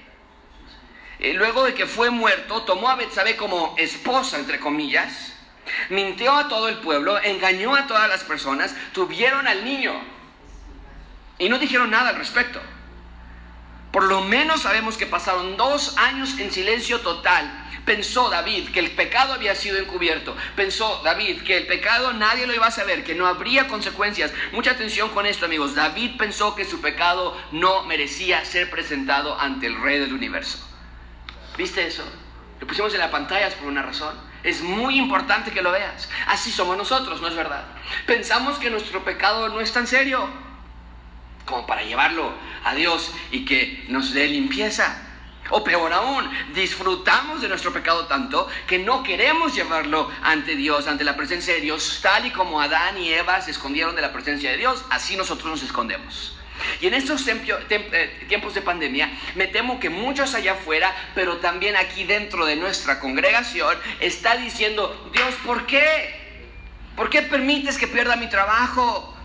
Eh, 1.19 1.33
luego 1.35 1.65
de 1.65 1.75
que 1.75 1.87
fue 1.87 2.11
muerto, 2.11 2.63
tomó 2.63 2.91
a 2.91 2.97
Betsabé 2.97 3.37
como 3.37 3.75
esposa, 3.79 4.39
entre 4.39 4.61
comillas, 4.61 5.33
mintió 5.89 6.33
a 6.33 6.49
todo 6.49 6.69
el 6.69 6.79
pueblo, 6.79 7.21
engañó 7.23 7.75
a 7.75 7.87
todas 7.87 8.09
las 8.09 8.25
personas, 8.25 8.75
tuvieron 8.93 9.47
al 9.47 9.65
niño 9.65 9.95
y 11.39 11.49
no 11.49 11.59
dijeron 11.59 11.91
nada 11.91 12.11
al 12.11 12.17
respecto. 12.17 12.61
Por 13.93 14.05
lo 14.05 14.21
menos 14.23 14.63
sabemos 14.63 14.97
que 14.97 15.07
pasaron 15.07 15.57
dos 15.57 15.97
años 15.97 16.39
en 16.39 16.53
silencio 16.53 17.01
total. 17.01 17.66
Pensó 17.87 18.29
David 18.31 18.71
que 18.71 18.81
el 18.81 18.91
pecado 18.91 19.33
había 19.33 19.55
sido 19.55 19.79
encubierto. 19.79 20.37
Pensó 20.57 21.01
David 21.05 21.43
que 21.43 21.57
el 21.57 21.69
pecado 21.69 22.13
nadie 22.13 22.45
lo 22.45 22.53
iba 22.53 22.67
a 22.67 22.73
saber, 22.73 23.05
que 23.05 23.15
no 23.15 23.29
habría 23.29 23.69
consecuencias. 23.69 24.33
Mucha 24.51 24.73
atención 24.73 25.11
con 25.11 25.25
esto, 25.25 25.47
amigos. 25.47 25.77
David 25.77 26.17
pensó 26.19 26.57
que 26.57 26.65
su 26.65 26.81
pecado 26.81 27.41
no 27.53 27.85
merecía 27.85 28.45
ser 28.45 28.69
presentado 28.71 29.41
ante 29.41 29.69
el 29.69 29.81
rey 29.81 30.01
del 30.01 30.13
universo. 30.13 30.59
¿Viste 31.57 31.87
eso? 31.87 32.03
Lo 32.61 32.67
pusimos 32.67 32.93
en 32.93 32.99
la 32.99 33.11
pantalla 33.13 33.49
por 33.51 33.69
una 33.69 33.83
razón. 33.83 34.17
Es 34.43 34.63
muy 34.63 34.99
importante 34.99 35.53
que 35.53 35.63
lo 35.63 35.71
veas. 35.71 36.09
Así 36.27 36.51
somos 36.51 36.77
nosotros, 36.77 37.21
¿no 37.21 37.29
es 37.29 37.37
verdad? 37.37 37.67
Pensamos 38.05 38.59
que 38.59 38.69
nuestro 38.69 39.05
pecado 39.05 39.49
no 39.49 39.61
es 39.61 39.73
tan 39.73 39.87
serio 39.87 40.29
como 41.45 41.69
para 41.69 41.83
llevarlo 41.83 42.33
a 42.65 42.75
Dios 42.75 43.13
y 43.31 43.45
que 43.45 43.85
nos 43.89 44.13
dé 44.13 44.27
limpieza. 44.27 45.06
O 45.51 45.63
peor 45.63 45.93
aún, 45.93 46.29
disfrutamos 46.55 47.41
de 47.41 47.49
nuestro 47.49 47.73
pecado 47.73 48.07
tanto 48.07 48.49
que 48.67 48.79
no 48.79 49.03
queremos 49.03 49.55
llevarlo 49.55 50.11
ante 50.23 50.57
Dios, 50.57 50.87
ante 50.87 51.05
la 51.05 51.17
presencia 51.17 51.55
de 51.55 51.61
Dios, 51.61 52.01
tal 52.03 52.27
y 52.27 52.31
como 52.31 52.61
Adán 52.61 52.99
y 52.99 53.13
Eva 53.13 53.41
se 53.41 53.53
escondieron 53.53 53.95
de 53.95 54.03
la 54.03 54.13
presencia 54.13 54.51
de 54.51 54.57
Dios, 54.57 54.85
así 54.91 55.17
nosotros 55.17 55.51
nos 55.51 55.63
escondemos. 55.63 56.37
Y 56.81 56.87
en 56.87 56.95
estos 56.95 57.27
eh, 57.29 58.25
tiempos 58.29 58.55
de 58.55 58.63
pandemia, 58.63 59.11
me 59.35 59.47
temo 59.47 59.79
que 59.79 59.91
muchos 59.91 60.35
allá 60.35 60.53
afuera, 60.53 60.95
pero 61.15 61.37
también 61.39 61.77
aquí 61.77 62.05
dentro 62.05 62.47
de 62.47 62.57
nuestra 62.57 62.99
congregación, 62.99 63.77
está 64.01 64.37
diciendo, 64.37 65.11
Dios, 65.13 65.35
¿por 65.45 65.67
qué? 65.67 66.25
¿Por 66.97 67.11
qué 67.11 67.23
permites 67.23 67.77
que 67.77 67.87
pierda 67.87 68.17
mi 68.17 68.29
trabajo? 68.29 69.16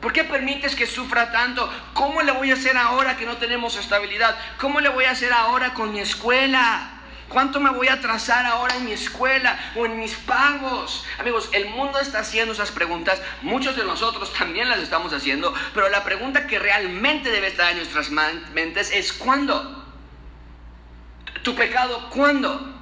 ¿Por 0.00 0.12
qué 0.12 0.24
permites 0.24 0.76
que 0.76 0.86
sufra 0.86 1.32
tanto? 1.32 1.68
¿Cómo 1.92 2.22
le 2.22 2.32
voy 2.32 2.50
a 2.50 2.54
hacer 2.54 2.76
ahora 2.76 3.16
que 3.16 3.26
no 3.26 3.36
tenemos 3.36 3.76
estabilidad? 3.76 4.36
¿Cómo 4.58 4.80
le 4.80 4.88
voy 4.88 5.04
a 5.06 5.10
hacer 5.10 5.32
ahora 5.32 5.74
con 5.74 5.92
mi 5.92 6.00
escuela? 6.00 6.98
¿Cuánto 7.28 7.60
me 7.60 7.70
voy 7.70 7.88
a 7.88 7.94
atrasar 7.94 8.46
ahora 8.46 8.76
en 8.76 8.86
mi 8.86 8.92
escuela 8.92 9.58
o 9.76 9.84
en 9.84 9.98
mis 9.98 10.14
pagos? 10.14 11.04
Amigos, 11.18 11.50
el 11.52 11.68
mundo 11.68 11.98
está 11.98 12.20
haciendo 12.20 12.54
esas 12.54 12.70
preguntas, 12.70 13.20
muchos 13.42 13.76
de 13.76 13.84
nosotros 13.84 14.32
también 14.32 14.68
las 14.68 14.78
estamos 14.78 15.12
haciendo, 15.12 15.52
pero 15.74 15.90
la 15.90 16.04
pregunta 16.04 16.46
que 16.46 16.58
realmente 16.58 17.30
debe 17.30 17.48
estar 17.48 17.70
en 17.70 17.78
nuestras 17.78 18.10
mentes 18.10 18.90
es 18.92 19.12
¿cuándo? 19.12 19.84
¿Tu 21.42 21.54
pecado 21.54 22.08
cuándo? 22.08 22.74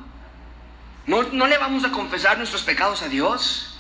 ¿No, 1.06 1.23
no 1.25 1.46
le 1.49 1.58
vamos 1.58 1.85
a 1.85 1.90
confesar 1.90 2.38
nuestros 2.38 2.62
pecados 2.62 3.02
a 3.02 3.08
Dios? 3.08 3.75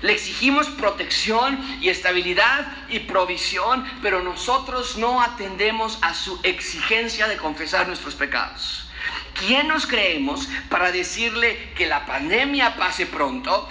Le 0.00 0.12
exigimos 0.12 0.68
protección 0.68 1.58
y 1.80 1.88
estabilidad 1.88 2.72
y 2.88 3.00
provisión, 3.00 3.84
pero 4.02 4.22
nosotros 4.22 4.96
no 4.96 5.20
atendemos 5.20 5.98
a 6.02 6.14
su 6.14 6.38
exigencia 6.42 7.26
de 7.26 7.36
confesar 7.36 7.88
nuestros 7.88 8.14
pecados. 8.14 8.88
¿Quién 9.34 9.68
nos 9.68 9.86
creemos 9.86 10.48
para 10.68 10.90
decirle 10.90 11.72
que 11.76 11.86
la 11.86 12.06
pandemia 12.06 12.76
pase 12.76 13.06
pronto, 13.06 13.68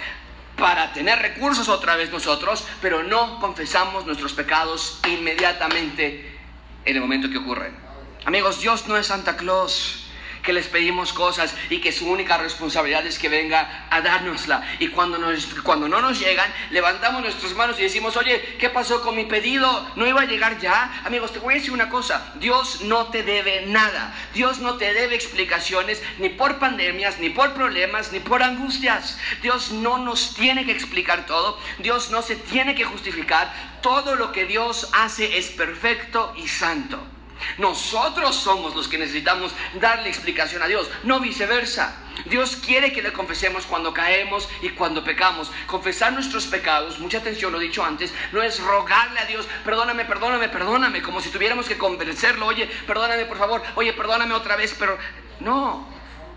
para 0.56 0.92
tener 0.92 1.18
recursos 1.18 1.68
otra 1.68 1.96
vez 1.96 2.10
nosotros, 2.10 2.66
pero 2.80 3.02
no 3.02 3.38
confesamos 3.38 4.06
nuestros 4.06 4.32
pecados 4.32 5.00
inmediatamente 5.08 6.38
en 6.84 6.96
el 6.96 7.00
momento 7.00 7.30
que 7.30 7.38
ocurren? 7.38 7.76
Amigos, 8.24 8.60
Dios 8.60 8.86
no 8.88 8.96
es 8.96 9.06
Santa 9.06 9.36
Claus 9.36 10.07
que 10.48 10.54
les 10.54 10.66
pedimos 10.66 11.12
cosas 11.12 11.54
y 11.68 11.78
que 11.78 11.92
su 11.92 12.08
única 12.08 12.38
responsabilidad 12.38 13.06
es 13.06 13.18
que 13.18 13.28
venga 13.28 13.86
a 13.90 14.00
dárnosla. 14.00 14.66
Y 14.78 14.88
cuando, 14.88 15.18
nos, 15.18 15.44
cuando 15.62 15.90
no 15.90 16.00
nos 16.00 16.18
llegan, 16.18 16.50
levantamos 16.70 17.20
nuestras 17.20 17.52
manos 17.52 17.78
y 17.78 17.82
decimos, 17.82 18.16
oye, 18.16 18.56
¿qué 18.58 18.70
pasó 18.70 19.02
con 19.02 19.14
mi 19.14 19.26
pedido? 19.26 19.86
¿No 19.94 20.06
iba 20.06 20.22
a 20.22 20.24
llegar 20.24 20.58
ya? 20.58 21.02
Amigos, 21.04 21.34
te 21.34 21.38
voy 21.38 21.52
a 21.52 21.56
decir 21.58 21.72
una 21.72 21.90
cosa, 21.90 22.32
Dios 22.40 22.80
no 22.80 23.08
te 23.08 23.22
debe 23.24 23.66
nada. 23.66 24.14
Dios 24.32 24.60
no 24.60 24.78
te 24.78 24.94
debe 24.94 25.16
explicaciones 25.16 26.02
ni 26.16 26.30
por 26.30 26.58
pandemias, 26.58 27.18
ni 27.18 27.28
por 27.28 27.52
problemas, 27.52 28.10
ni 28.10 28.20
por 28.20 28.42
angustias. 28.42 29.18
Dios 29.42 29.70
no 29.70 29.98
nos 29.98 30.32
tiene 30.34 30.64
que 30.64 30.72
explicar 30.72 31.26
todo. 31.26 31.60
Dios 31.78 32.10
no 32.10 32.22
se 32.22 32.36
tiene 32.36 32.74
que 32.74 32.86
justificar. 32.86 33.52
Todo 33.82 34.14
lo 34.14 34.32
que 34.32 34.46
Dios 34.46 34.88
hace 34.94 35.36
es 35.36 35.48
perfecto 35.48 36.32
y 36.38 36.48
santo. 36.48 37.17
Nosotros 37.58 38.36
somos 38.36 38.74
los 38.74 38.88
que 38.88 38.98
necesitamos 38.98 39.52
darle 39.80 40.08
explicación 40.08 40.62
a 40.62 40.66
Dios, 40.66 40.88
no 41.04 41.20
viceversa. 41.20 41.96
Dios 42.26 42.56
quiere 42.56 42.92
que 42.92 43.02
le 43.02 43.12
confesemos 43.12 43.66
cuando 43.66 43.94
caemos 43.94 44.48
y 44.62 44.70
cuando 44.70 45.04
pecamos. 45.04 45.50
Confesar 45.66 46.12
nuestros 46.12 46.46
pecados, 46.46 46.98
mucha 46.98 47.18
atención, 47.18 47.52
lo 47.52 47.60
he 47.60 47.64
dicho 47.64 47.84
antes, 47.84 48.12
no 48.32 48.42
es 48.42 48.60
rogarle 48.60 49.20
a 49.20 49.24
Dios, 49.24 49.46
perdóname, 49.64 50.04
perdóname, 50.04 50.48
perdóname, 50.48 51.02
como 51.02 51.20
si 51.20 51.30
tuviéramos 51.30 51.66
que 51.66 51.78
convencerlo, 51.78 52.46
oye, 52.46 52.66
perdóname 52.86 53.24
por 53.26 53.38
favor, 53.38 53.62
oye, 53.76 53.92
perdóname 53.92 54.34
otra 54.34 54.56
vez, 54.56 54.74
pero 54.78 54.98
no. 55.40 55.88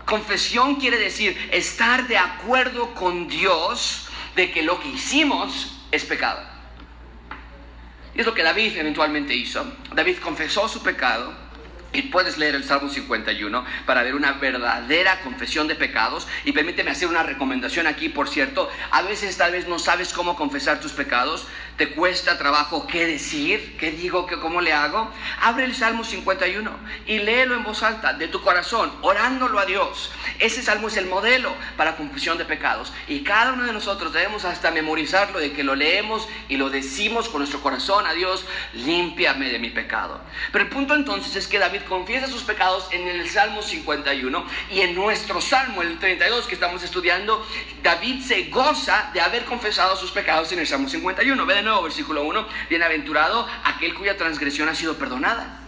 Confesión 0.04 0.76
quiere 0.76 0.98
decir 0.98 1.50
estar 1.52 2.06
de 2.06 2.18
acuerdo 2.18 2.94
con 2.94 3.28
Dios 3.28 4.08
de 4.34 4.50
que 4.50 4.62
lo 4.62 4.80
que 4.80 4.88
hicimos 4.88 5.78
es 5.90 6.04
pecado. 6.04 6.51
Y 8.14 8.20
es 8.20 8.26
lo 8.26 8.34
que 8.34 8.42
David 8.42 8.76
eventualmente 8.76 9.34
hizo. 9.34 9.64
David 9.94 10.18
confesó 10.18 10.68
su 10.68 10.82
pecado, 10.82 11.34
y 11.92 12.02
puedes 12.02 12.38
leer 12.38 12.54
el 12.54 12.64
Salmo 12.64 12.88
51 12.88 13.64
para 13.86 14.02
ver 14.02 14.14
una 14.14 14.32
verdadera 14.32 15.20
confesión 15.20 15.68
de 15.68 15.74
pecados. 15.74 16.26
Y 16.44 16.52
permíteme 16.52 16.90
hacer 16.90 17.08
una 17.08 17.22
recomendación 17.22 17.86
aquí, 17.86 18.08
por 18.08 18.28
cierto. 18.28 18.70
A 18.90 19.02
veces 19.02 19.36
tal 19.36 19.52
vez 19.52 19.68
no 19.68 19.78
sabes 19.78 20.12
cómo 20.12 20.36
confesar 20.36 20.80
tus 20.80 20.92
pecados. 20.92 21.46
Te 21.76 21.90
cuesta 21.94 22.38
trabajo 22.38 22.86
qué 22.86 23.06
decir, 23.06 23.76
qué 23.78 23.90
digo, 23.90 24.26
qué, 24.26 24.38
cómo 24.38 24.60
le 24.60 24.72
hago. 24.72 25.10
Abre 25.40 25.64
el 25.64 25.74
Salmo 25.74 26.04
51 26.04 26.70
y 27.06 27.18
léelo 27.18 27.54
en 27.54 27.64
voz 27.64 27.82
alta, 27.82 28.12
de 28.12 28.28
tu 28.28 28.42
corazón, 28.42 28.92
orándolo 29.02 29.58
a 29.58 29.64
Dios. 29.64 30.12
Ese 30.38 30.62
salmo 30.62 30.88
es 30.88 30.96
el 30.96 31.06
modelo 31.06 31.52
para 31.76 31.96
confesión 31.96 32.36
de 32.38 32.44
pecados. 32.44 32.92
Y 33.08 33.20
cada 33.20 33.52
uno 33.52 33.64
de 33.64 33.72
nosotros 33.72 34.12
debemos 34.12 34.44
hasta 34.44 34.70
memorizarlo, 34.70 35.38
de 35.38 35.52
que 35.52 35.64
lo 35.64 35.74
leemos 35.74 36.28
y 36.48 36.56
lo 36.56 36.70
decimos 36.70 37.28
con 37.28 37.40
nuestro 37.40 37.60
corazón 37.60 38.06
a 38.06 38.12
Dios, 38.12 38.44
límpiame 38.74 39.48
de 39.48 39.58
mi 39.58 39.70
pecado. 39.70 40.20
Pero 40.52 40.64
el 40.64 40.70
punto 40.70 40.94
entonces 40.94 41.34
es 41.36 41.46
que 41.46 41.58
David 41.58 41.82
confiesa 41.88 42.26
sus 42.26 42.42
pecados 42.42 42.88
en 42.92 43.08
el 43.08 43.28
Salmo 43.28 43.62
51 43.62 44.46
y 44.70 44.80
en 44.80 44.94
nuestro 44.94 45.40
Salmo, 45.40 45.82
el 45.82 45.98
32 45.98 46.46
que 46.46 46.54
estamos 46.54 46.82
estudiando, 46.82 47.46
David 47.82 48.22
se 48.22 48.44
goza 48.44 49.10
de 49.12 49.20
haber 49.20 49.44
confesado 49.44 49.96
sus 49.96 50.10
pecados 50.10 50.52
en 50.52 50.58
el 50.58 50.66
Salmo 50.66 50.88
51. 50.88 51.46
Ve 51.46 51.54
de 51.54 51.61
nuevo 51.64 51.82
versículo 51.82 52.24
1, 52.24 52.46
bienaventurado 52.68 53.48
aquel 53.64 53.94
cuya 53.94 54.16
transgresión 54.16 54.68
ha 54.68 54.74
sido 54.74 54.96
perdonada. 54.96 55.60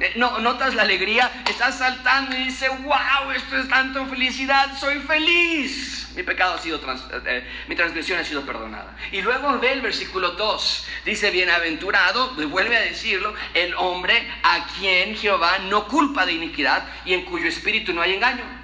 Eh, 0.00 0.14
no, 0.16 0.38
notas 0.40 0.74
la 0.74 0.82
alegría, 0.82 1.30
estás 1.48 1.78
saltando 1.78 2.36
y 2.36 2.44
dice, 2.44 2.68
wow, 2.68 3.30
esto 3.34 3.56
es 3.56 3.68
tanto 3.68 4.06
felicidad, 4.06 4.76
soy 4.78 4.98
feliz 5.00 6.04
mi 6.14 6.22
pecado 6.22 6.54
ha 6.54 6.58
sido, 6.58 6.78
eh, 6.78 7.22
eh, 7.26 7.44
mi 7.68 7.74
transgresión 7.74 8.18
ha 8.20 8.24
sido 8.24 8.42
perdonada. 8.42 8.96
Y 9.12 9.22
luego 9.22 9.58
ve 9.58 9.72
el 9.72 9.80
versículo 9.80 10.32
2, 10.32 10.86
dice, 11.04 11.30
bienaventurado, 11.30 12.30
vuelve 12.48 12.76
a 12.76 12.80
decirlo, 12.80 13.34
el 13.52 13.74
hombre 13.74 14.30
a 14.42 14.66
quien 14.78 15.16
Jehová 15.16 15.58
no 15.58 15.88
culpa 15.88 16.24
de 16.26 16.32
iniquidad 16.32 16.84
y 17.04 17.14
en 17.14 17.24
cuyo 17.24 17.48
espíritu 17.48 17.92
no 17.92 18.02
hay 18.02 18.14
engaño. 18.14 18.63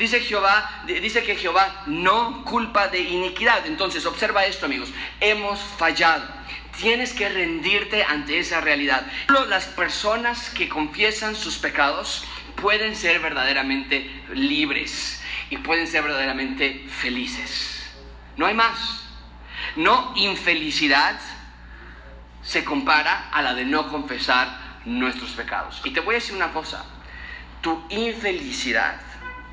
Dice 0.00 0.20
Jehová, 0.20 0.82
dice 0.86 1.22
que 1.22 1.36
Jehová 1.36 1.82
no 1.84 2.42
culpa 2.46 2.88
de 2.88 3.00
iniquidad. 3.00 3.66
Entonces, 3.66 4.06
observa 4.06 4.46
esto, 4.46 4.64
amigos. 4.64 4.88
Hemos 5.20 5.60
fallado. 5.60 6.24
Tienes 6.78 7.12
que 7.12 7.28
rendirte 7.28 8.02
ante 8.02 8.38
esa 8.38 8.62
realidad. 8.62 9.06
Las 9.50 9.66
personas 9.66 10.48
que 10.48 10.70
confiesan 10.70 11.36
sus 11.36 11.58
pecados 11.58 12.24
pueden 12.62 12.96
ser 12.96 13.20
verdaderamente 13.20 14.10
libres 14.32 15.22
y 15.50 15.58
pueden 15.58 15.86
ser 15.86 16.02
verdaderamente 16.04 16.86
felices. 16.88 17.86
No 18.38 18.46
hay 18.46 18.54
más. 18.54 19.04
No 19.76 20.14
infelicidad 20.16 21.20
se 22.42 22.64
compara 22.64 23.28
a 23.30 23.42
la 23.42 23.52
de 23.52 23.66
no 23.66 23.90
confesar 23.90 24.78
nuestros 24.86 25.32
pecados. 25.32 25.82
Y 25.84 25.90
te 25.90 26.00
voy 26.00 26.14
a 26.14 26.18
decir 26.20 26.34
una 26.34 26.54
cosa, 26.54 26.86
tu 27.60 27.84
infelicidad 27.90 29.09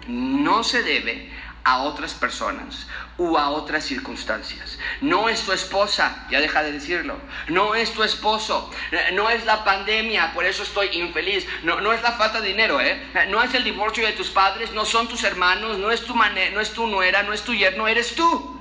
no 0.07 0.63
se 0.63 0.83
debe 0.83 1.31
a 1.63 1.79
otras 1.79 2.13
personas 2.13 2.87
u 3.17 3.37
a 3.37 3.49
otras 3.49 3.83
circunstancias. 3.83 4.79
No 5.01 5.27
es 5.27 5.41
tu 5.41 5.51
esposa, 5.51 6.25
ya 6.31 6.39
deja 6.39 6.63
de 6.63 6.71
decirlo. 6.71 7.17
No 7.49 7.75
es 7.75 7.91
tu 7.91 8.03
esposo. 8.03 8.71
No 9.13 9.29
es 9.29 9.43
la 9.43 9.65
pandemia, 9.65 10.33
por 10.33 10.45
eso 10.45 10.63
estoy 10.63 10.87
infeliz. 10.93 11.45
No, 11.63 11.81
no 11.81 11.91
es 11.91 12.01
la 12.01 12.13
falta 12.13 12.39
de 12.39 12.47
dinero, 12.47 12.79
¿eh? 12.79 13.05
No 13.27 13.43
es 13.43 13.53
el 13.53 13.65
divorcio 13.65 14.05
de 14.05 14.13
tus 14.13 14.29
padres, 14.29 14.71
no 14.71 14.85
son 14.85 15.09
tus 15.09 15.25
hermanos, 15.25 15.77
no 15.77 15.91
es 15.91 16.05
tu, 16.05 16.15
no 16.15 16.61
es 16.61 16.71
tu 16.71 16.87
nuera, 16.87 17.23
no 17.23 17.33
es 17.33 17.43
tu 17.43 17.53
yerno, 17.53 17.87
eres 17.87 18.15
tú. 18.15 18.56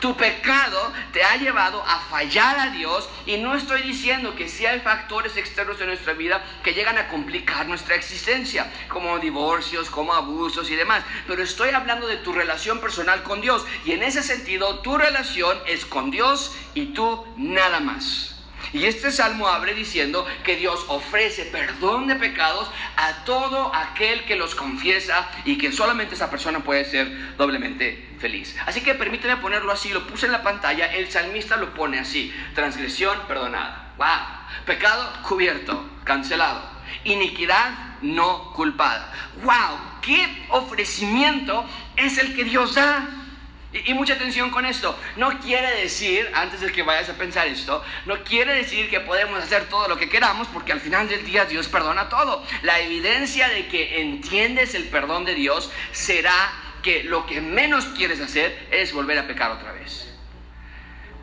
Tu 0.00 0.16
pecado 0.16 0.92
te 1.12 1.22
ha 1.22 1.36
llevado 1.36 1.82
a 1.86 2.00
fallar 2.00 2.58
a 2.58 2.70
Dios 2.70 3.08
y 3.26 3.36
no 3.38 3.54
estoy 3.54 3.82
diciendo 3.82 4.34
que 4.34 4.48
si 4.48 4.66
hay 4.66 4.80
factores 4.80 5.36
externos 5.36 5.80
en 5.80 5.88
nuestra 5.88 6.12
vida 6.12 6.44
que 6.62 6.74
llegan 6.74 6.98
a 6.98 7.08
complicar 7.08 7.66
nuestra 7.66 7.94
existencia, 7.94 8.70
como 8.88 9.18
divorcios, 9.18 9.90
como 9.90 10.14
abusos 10.14 10.70
y 10.70 10.76
demás, 10.76 11.04
pero 11.26 11.42
estoy 11.42 11.70
hablando 11.70 12.06
de 12.06 12.16
tu 12.16 12.32
relación 12.32 12.80
personal 12.80 13.22
con 13.22 13.40
Dios 13.40 13.64
y 13.84 13.92
en 13.92 14.02
ese 14.02 14.22
sentido 14.22 14.80
tu 14.80 14.96
relación 14.96 15.58
es 15.66 15.84
con 15.86 16.10
Dios 16.10 16.54
y 16.74 16.86
tú 16.86 17.24
nada 17.36 17.80
más. 17.80 18.33
Y 18.72 18.86
este 18.86 19.10
salmo 19.10 19.48
abre 19.48 19.74
diciendo 19.74 20.26
que 20.42 20.56
Dios 20.56 20.84
ofrece 20.88 21.44
perdón 21.46 22.06
de 22.06 22.16
pecados 22.16 22.70
a 22.96 23.24
todo 23.24 23.74
aquel 23.74 24.24
que 24.24 24.36
los 24.36 24.54
confiesa 24.54 25.28
y 25.44 25.58
que 25.58 25.72
solamente 25.72 26.14
esa 26.14 26.30
persona 26.30 26.60
puede 26.60 26.84
ser 26.84 27.36
doblemente 27.36 28.16
feliz. 28.18 28.56
Así 28.66 28.80
que 28.80 28.94
permíteme 28.94 29.36
ponerlo 29.36 29.72
así, 29.72 29.90
lo 29.90 30.06
puse 30.06 30.26
en 30.26 30.32
la 30.32 30.42
pantalla, 30.42 30.86
el 30.86 31.10
salmista 31.10 31.56
lo 31.56 31.74
pone 31.74 31.98
así, 31.98 32.34
transgresión 32.54 33.18
perdonada. 33.28 33.92
¡Wow! 33.96 34.64
Pecado 34.66 35.12
cubierto, 35.22 35.88
cancelado. 36.04 36.62
Iniquidad 37.04 37.98
no 38.02 38.52
culpada. 38.54 39.12
¡Wow! 39.42 40.00
¿Qué 40.02 40.46
ofrecimiento 40.50 41.64
es 41.96 42.18
el 42.18 42.34
que 42.34 42.44
Dios 42.44 42.74
da? 42.74 43.23
Y, 43.74 43.92
mucha 43.92 44.14
atención 44.14 44.50
con 44.50 44.64
esto. 44.64 44.96
No 45.16 45.40
quiere 45.40 45.82
decir, 45.82 46.30
antes 46.32 46.60
de 46.60 46.70
que 46.70 46.84
vayas 46.84 47.08
a 47.08 47.14
pensar 47.14 47.48
esto, 47.48 47.82
no 48.06 48.22
quiere 48.22 48.54
decir 48.54 48.88
que 48.88 49.00
podemos 49.00 49.42
hacer 49.42 49.68
todo 49.68 49.88
lo 49.88 49.96
que 49.96 50.08
queramos 50.08 50.46
porque 50.48 50.70
al 50.70 50.80
final 50.80 51.08
del 51.08 51.24
día 51.24 51.44
Dios 51.44 51.66
perdona 51.66 52.08
todo. 52.08 52.44
La 52.62 52.78
evidencia 52.78 53.48
de 53.48 53.66
que 53.66 54.00
entiendes 54.00 54.76
el 54.76 54.84
perdón 54.84 55.24
de 55.24 55.34
Dios 55.34 55.72
será 55.90 56.52
que 56.84 57.02
lo 57.02 57.26
que 57.26 57.40
menos 57.40 57.86
quieres 57.86 58.20
hacer 58.20 58.68
es 58.70 58.92
volver 58.92 59.18
a 59.18 59.26
pecar 59.26 59.50
otra 59.50 59.72
vez. 59.72 60.08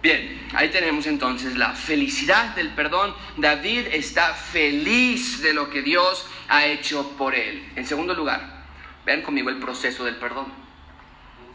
Bien, 0.02 0.50
ahí 0.54 0.70
tenemos 0.70 1.06
entonces 1.06 1.56
la 1.56 1.74
felicidad 1.74 2.54
del 2.56 2.72
perdón. 2.72 3.16
David 3.38 3.88
está 3.92 4.34
feliz 4.34 5.42
de 5.42 5.54
lo 5.54 5.70
que 5.70 5.82
Dios 5.84 6.28
ha 6.50 6.66
hecho 6.66 7.12
por 7.12 7.34
él. 7.34 7.72
En 7.78 7.88
segundo 7.88 8.14
lugar, 8.14 8.66
vean 9.06 9.22
conmigo 9.22 9.50
el 9.50 9.58
proceso 9.58 10.04
del 10.04 10.18
perdón 10.18 10.61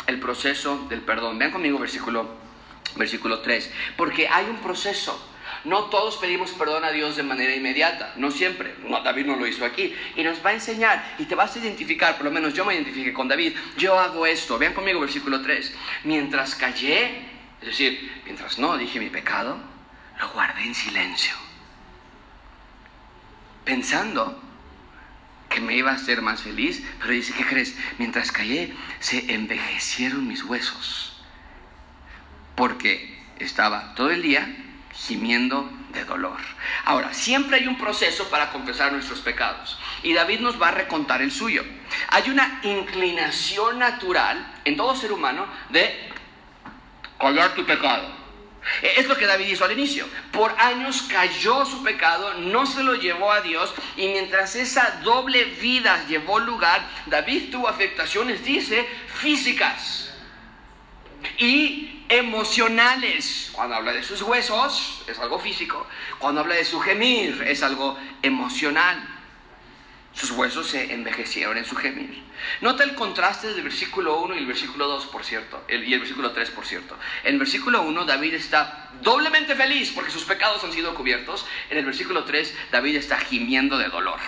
el 0.06 0.20
proceso 0.20 0.86
del 0.88 1.00
perdón. 1.00 1.38
Vean 1.38 1.50
conmigo 1.50 1.78
versículo, 1.78 2.28
versículo 2.96 3.40
3. 3.40 3.72
Porque 3.96 4.28
hay 4.28 4.46
un 4.46 4.58
proceso. 4.58 5.32
No 5.64 5.84
todos 5.84 6.16
pedimos 6.16 6.52
perdón 6.52 6.84
a 6.84 6.90
Dios 6.90 7.16
de 7.16 7.22
manera 7.22 7.54
inmediata, 7.54 8.12
no 8.16 8.30
siempre. 8.30 8.74
No, 8.84 9.02
David 9.02 9.26
no 9.26 9.36
lo 9.36 9.46
hizo 9.46 9.64
aquí. 9.64 9.94
Y 10.14 10.22
nos 10.22 10.44
va 10.44 10.50
a 10.50 10.54
enseñar 10.54 11.16
y 11.18 11.24
te 11.24 11.34
vas 11.34 11.56
a 11.56 11.58
identificar, 11.58 12.16
por 12.16 12.24
lo 12.24 12.30
menos 12.30 12.54
yo 12.54 12.64
me 12.64 12.74
identifique 12.74 13.12
con 13.12 13.28
David. 13.28 13.56
Yo 13.76 13.98
hago 13.98 14.26
esto. 14.26 14.58
Vean 14.58 14.74
conmigo 14.74 15.00
versículo 15.00 15.42
3. 15.42 15.74
Mientras 16.04 16.54
callé, 16.54 17.18
es 17.60 17.66
decir, 17.68 18.22
mientras 18.24 18.58
no 18.58 18.76
dije 18.76 19.00
mi 19.00 19.10
pecado, 19.10 19.58
lo 20.20 20.28
guardé 20.30 20.62
en 20.62 20.74
silencio. 20.74 21.34
Pensando 23.64 24.45
que 25.48 25.60
me 25.60 25.76
iba 25.76 25.90
a 25.90 25.94
hacer 25.94 26.22
más 26.22 26.42
feliz, 26.42 26.82
pero 26.98 27.12
dice, 27.12 27.32
¿qué 27.32 27.44
crees? 27.44 27.76
Mientras 27.98 28.32
callé, 28.32 28.74
se 29.00 29.32
envejecieron 29.32 30.26
mis 30.26 30.42
huesos, 30.44 31.16
porque 32.54 33.16
estaba 33.38 33.94
todo 33.94 34.10
el 34.10 34.22
día 34.22 34.56
gimiendo 34.92 35.70
de 35.92 36.04
dolor. 36.04 36.38
Ahora, 36.84 37.14
siempre 37.14 37.58
hay 37.58 37.66
un 37.66 37.78
proceso 37.78 38.28
para 38.28 38.50
confesar 38.50 38.92
nuestros 38.92 39.20
pecados, 39.20 39.78
y 40.02 40.12
David 40.14 40.40
nos 40.40 40.60
va 40.60 40.68
a 40.68 40.72
recontar 40.72 41.22
el 41.22 41.30
suyo. 41.30 41.64
Hay 42.08 42.30
una 42.30 42.60
inclinación 42.62 43.78
natural 43.78 44.54
en 44.64 44.76
todo 44.76 44.96
ser 44.96 45.12
humano 45.12 45.46
de 45.70 46.10
callar 47.18 47.54
tu 47.54 47.64
pecado. 47.64 48.15
Es 48.82 49.06
lo 49.06 49.16
que 49.16 49.26
David 49.26 49.48
hizo 49.48 49.64
al 49.64 49.72
inicio. 49.72 50.06
Por 50.32 50.54
años 50.58 51.02
cayó 51.02 51.64
su 51.64 51.82
pecado, 51.82 52.34
no 52.34 52.66
se 52.66 52.82
lo 52.82 52.94
llevó 52.94 53.32
a 53.32 53.40
Dios 53.40 53.74
y 53.96 54.08
mientras 54.08 54.56
esa 54.56 55.00
doble 55.02 55.44
vida 55.44 56.04
llevó 56.08 56.38
lugar, 56.38 56.86
David 57.06 57.50
tuvo 57.50 57.68
afectaciones, 57.68 58.44
dice, 58.44 58.86
físicas 59.20 60.14
y 61.38 62.04
emocionales. 62.08 63.50
Cuando 63.52 63.76
habla 63.76 63.92
de 63.92 64.02
sus 64.02 64.22
huesos 64.22 65.02
es 65.06 65.18
algo 65.18 65.38
físico, 65.38 65.86
cuando 66.18 66.40
habla 66.40 66.54
de 66.56 66.64
su 66.64 66.80
gemir 66.80 67.42
es 67.46 67.62
algo 67.62 67.98
emocional. 68.22 69.15
Huesos 70.36 70.66
se 70.66 70.92
envejecieron 70.92 71.56
en 71.56 71.64
su 71.64 71.74
gemir. 71.74 72.22
Nota 72.60 72.84
el 72.84 72.94
contraste 72.94 73.48
del 73.48 73.62
versículo 73.62 74.20
1 74.20 74.34
y 74.34 74.38
el 74.38 74.46
versículo 74.46 74.86
2, 74.86 75.06
por 75.06 75.24
cierto, 75.24 75.64
y 75.68 75.92
el 75.92 75.98
versículo 75.98 76.32
3, 76.32 76.50
por 76.50 76.66
cierto. 76.66 76.96
En 77.24 77.34
el 77.34 77.38
versículo 77.38 77.82
1, 77.82 78.04
David 78.04 78.34
está 78.34 78.90
doblemente 79.02 79.54
feliz 79.54 79.92
porque 79.94 80.10
sus 80.10 80.24
pecados 80.24 80.62
han 80.62 80.72
sido 80.72 80.94
cubiertos. 80.94 81.46
En 81.70 81.78
el 81.78 81.84
versículo 81.84 82.24
3, 82.24 82.54
David 82.70 82.96
está 82.96 83.18
gimiendo 83.18 83.78
de 83.78 83.88
dolor 83.88 84.20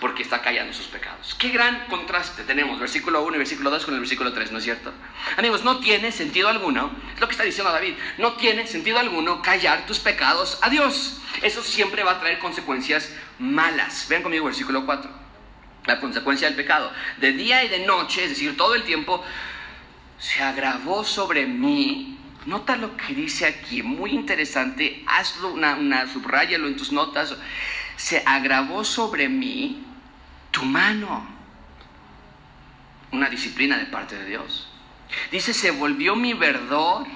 porque 0.00 0.22
está 0.22 0.42
callando 0.42 0.74
sus 0.74 0.86
pecados. 0.86 1.34
Qué 1.34 1.48
gran 1.48 1.86
contraste 1.86 2.42
tenemos, 2.42 2.78
versículo 2.78 3.22
1 3.22 3.36
y 3.36 3.38
versículo 3.38 3.70
2 3.70 3.86
con 3.86 3.94
el 3.94 4.00
versículo 4.00 4.34
3, 4.34 4.52
¿no 4.52 4.58
es 4.58 4.64
cierto? 4.64 4.92
Amigos, 5.38 5.64
no 5.64 5.78
tiene 5.78 6.12
sentido 6.12 6.48
alguno, 6.48 6.94
es 7.14 7.20
lo 7.20 7.26
que 7.26 7.32
está 7.32 7.44
diciendo 7.44 7.72
David, 7.72 7.94
no 8.18 8.34
tiene 8.34 8.66
sentido 8.66 8.98
alguno 8.98 9.40
callar 9.40 9.86
tus 9.86 10.00
pecados 10.00 10.58
a 10.60 10.68
Dios. 10.68 11.20
Eso 11.42 11.62
siempre 11.62 12.02
va 12.02 12.12
a 12.12 12.20
traer 12.20 12.38
consecuencias 12.38 13.10
malas. 13.38 14.06
Vean 14.08 14.22
conmigo 14.22 14.46
versículo 14.46 14.84
4, 14.84 15.10
la 15.86 16.00
consecuencia 16.00 16.48
del 16.48 16.56
pecado. 16.56 16.92
De 17.18 17.32
día 17.32 17.64
y 17.64 17.68
de 17.68 17.86
noche, 17.86 18.24
es 18.24 18.30
decir, 18.30 18.56
todo 18.56 18.74
el 18.74 18.84
tiempo, 18.84 19.24
se 20.18 20.42
agravó 20.42 21.04
sobre 21.04 21.46
mí 21.46 22.18
Nota 22.46 22.76
lo 22.76 22.94
que 22.94 23.14
dice 23.14 23.46
aquí, 23.46 23.82
muy 23.82 24.10
interesante, 24.10 25.02
hazlo 25.06 25.54
una, 25.54 25.76
una 25.76 26.06
subrayalo 26.06 26.68
en 26.68 26.76
tus 26.76 26.92
notas 26.92 27.34
se 27.96 28.22
agravó 28.26 28.84
sobre 28.84 29.28
mí 29.28 29.82
tu 30.50 30.64
mano. 30.64 31.26
Una 33.12 33.28
disciplina 33.28 33.78
de 33.78 33.86
parte 33.86 34.16
de 34.16 34.26
Dios. 34.26 34.68
Dice, 35.30 35.54
se 35.54 35.70
volvió 35.70 36.16
mi 36.16 36.34
verdor 36.34 37.06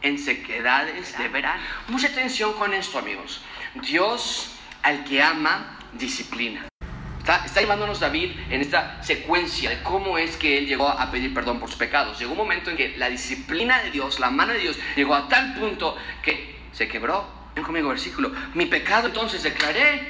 en 0.00 0.18
sequedades 0.18 1.16
de 1.18 1.28
verano. 1.28 1.62
Mucha 1.88 2.08
atención 2.08 2.54
con 2.54 2.72
esto, 2.72 2.98
amigos. 2.98 3.42
Dios 3.74 4.53
al 4.84 5.02
que 5.04 5.20
ama, 5.20 5.78
disciplina. 5.94 6.68
Está, 7.18 7.42
está, 7.46 7.60
llevándonos 7.60 8.00
David 8.00 8.32
en 8.50 8.60
esta 8.60 9.02
secuencia 9.02 9.70
de 9.70 9.82
cómo 9.82 10.18
es 10.18 10.36
que 10.36 10.58
él 10.58 10.66
llegó 10.66 10.88
a 10.88 11.10
pedir 11.10 11.32
perdón 11.32 11.58
por 11.58 11.70
sus 11.70 11.78
pecados. 11.78 12.18
Llegó 12.18 12.32
un 12.32 12.38
momento 12.38 12.70
en 12.70 12.76
que 12.76 12.96
la 12.98 13.08
disciplina 13.08 13.82
de 13.82 13.90
Dios, 13.90 14.20
la 14.20 14.30
mano 14.30 14.52
de 14.52 14.58
Dios, 14.58 14.78
llegó 14.94 15.14
a 15.14 15.26
tal 15.26 15.54
punto 15.54 15.96
que 16.22 16.54
se 16.72 16.86
quebró. 16.86 17.26
Ven 17.54 17.64
conmigo 17.64 17.88
versículo. 17.88 18.30
Mi 18.52 18.66
pecado 18.66 19.06
entonces 19.06 19.42
declaré 19.42 20.06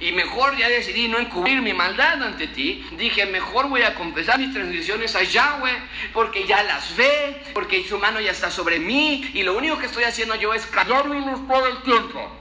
y 0.00 0.10
mejor 0.10 0.56
ya 0.56 0.68
decidí 0.68 1.06
no 1.06 1.18
encubrir 1.18 1.62
mi 1.62 1.72
maldad 1.72 2.20
ante 2.20 2.48
ti. 2.48 2.84
Dije, 2.96 3.26
mejor 3.26 3.68
voy 3.68 3.82
a 3.82 3.94
confesar 3.94 4.40
mis 4.40 4.52
transgresiones 4.52 5.14
a 5.14 5.22
Yahweh, 5.22 5.76
porque 6.12 6.46
ya 6.46 6.64
las 6.64 6.96
ve, 6.96 7.42
porque 7.52 7.86
su 7.86 7.98
mano 7.98 8.20
ya 8.20 8.32
está 8.32 8.50
sobre 8.50 8.80
mí, 8.80 9.30
y 9.34 9.42
lo 9.42 9.56
único 9.56 9.78
que 9.78 9.86
estoy 9.86 10.04
haciendo 10.04 10.34
yo 10.34 10.52
es 10.54 10.66
callarlos 10.66 11.40
por 11.40 11.68
el 11.68 11.82
tiempo. 11.82 12.39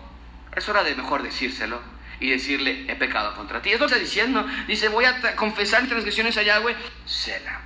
Es 0.59 0.67
hora 0.67 0.83
de 0.83 0.93
mejor 0.93 1.23
decírselo 1.23 1.81
y 2.19 2.31
decirle, 2.31 2.83
he 2.91 2.95
pecado 2.97 3.33
contra 3.33 3.61
ti. 3.61 3.69
Es 3.69 3.79
lo 3.79 3.87
que 3.87 3.93
está 3.93 4.03
diciendo. 4.03 4.45
Dice, 4.67 4.89
voy 4.89 5.05
a 5.05 5.33
confesar 5.37 5.81
mis 5.81 5.89
transgresiones 5.89 6.35
a 6.35 6.43
Yahweh. 6.43 6.75
Cena. 7.05 7.61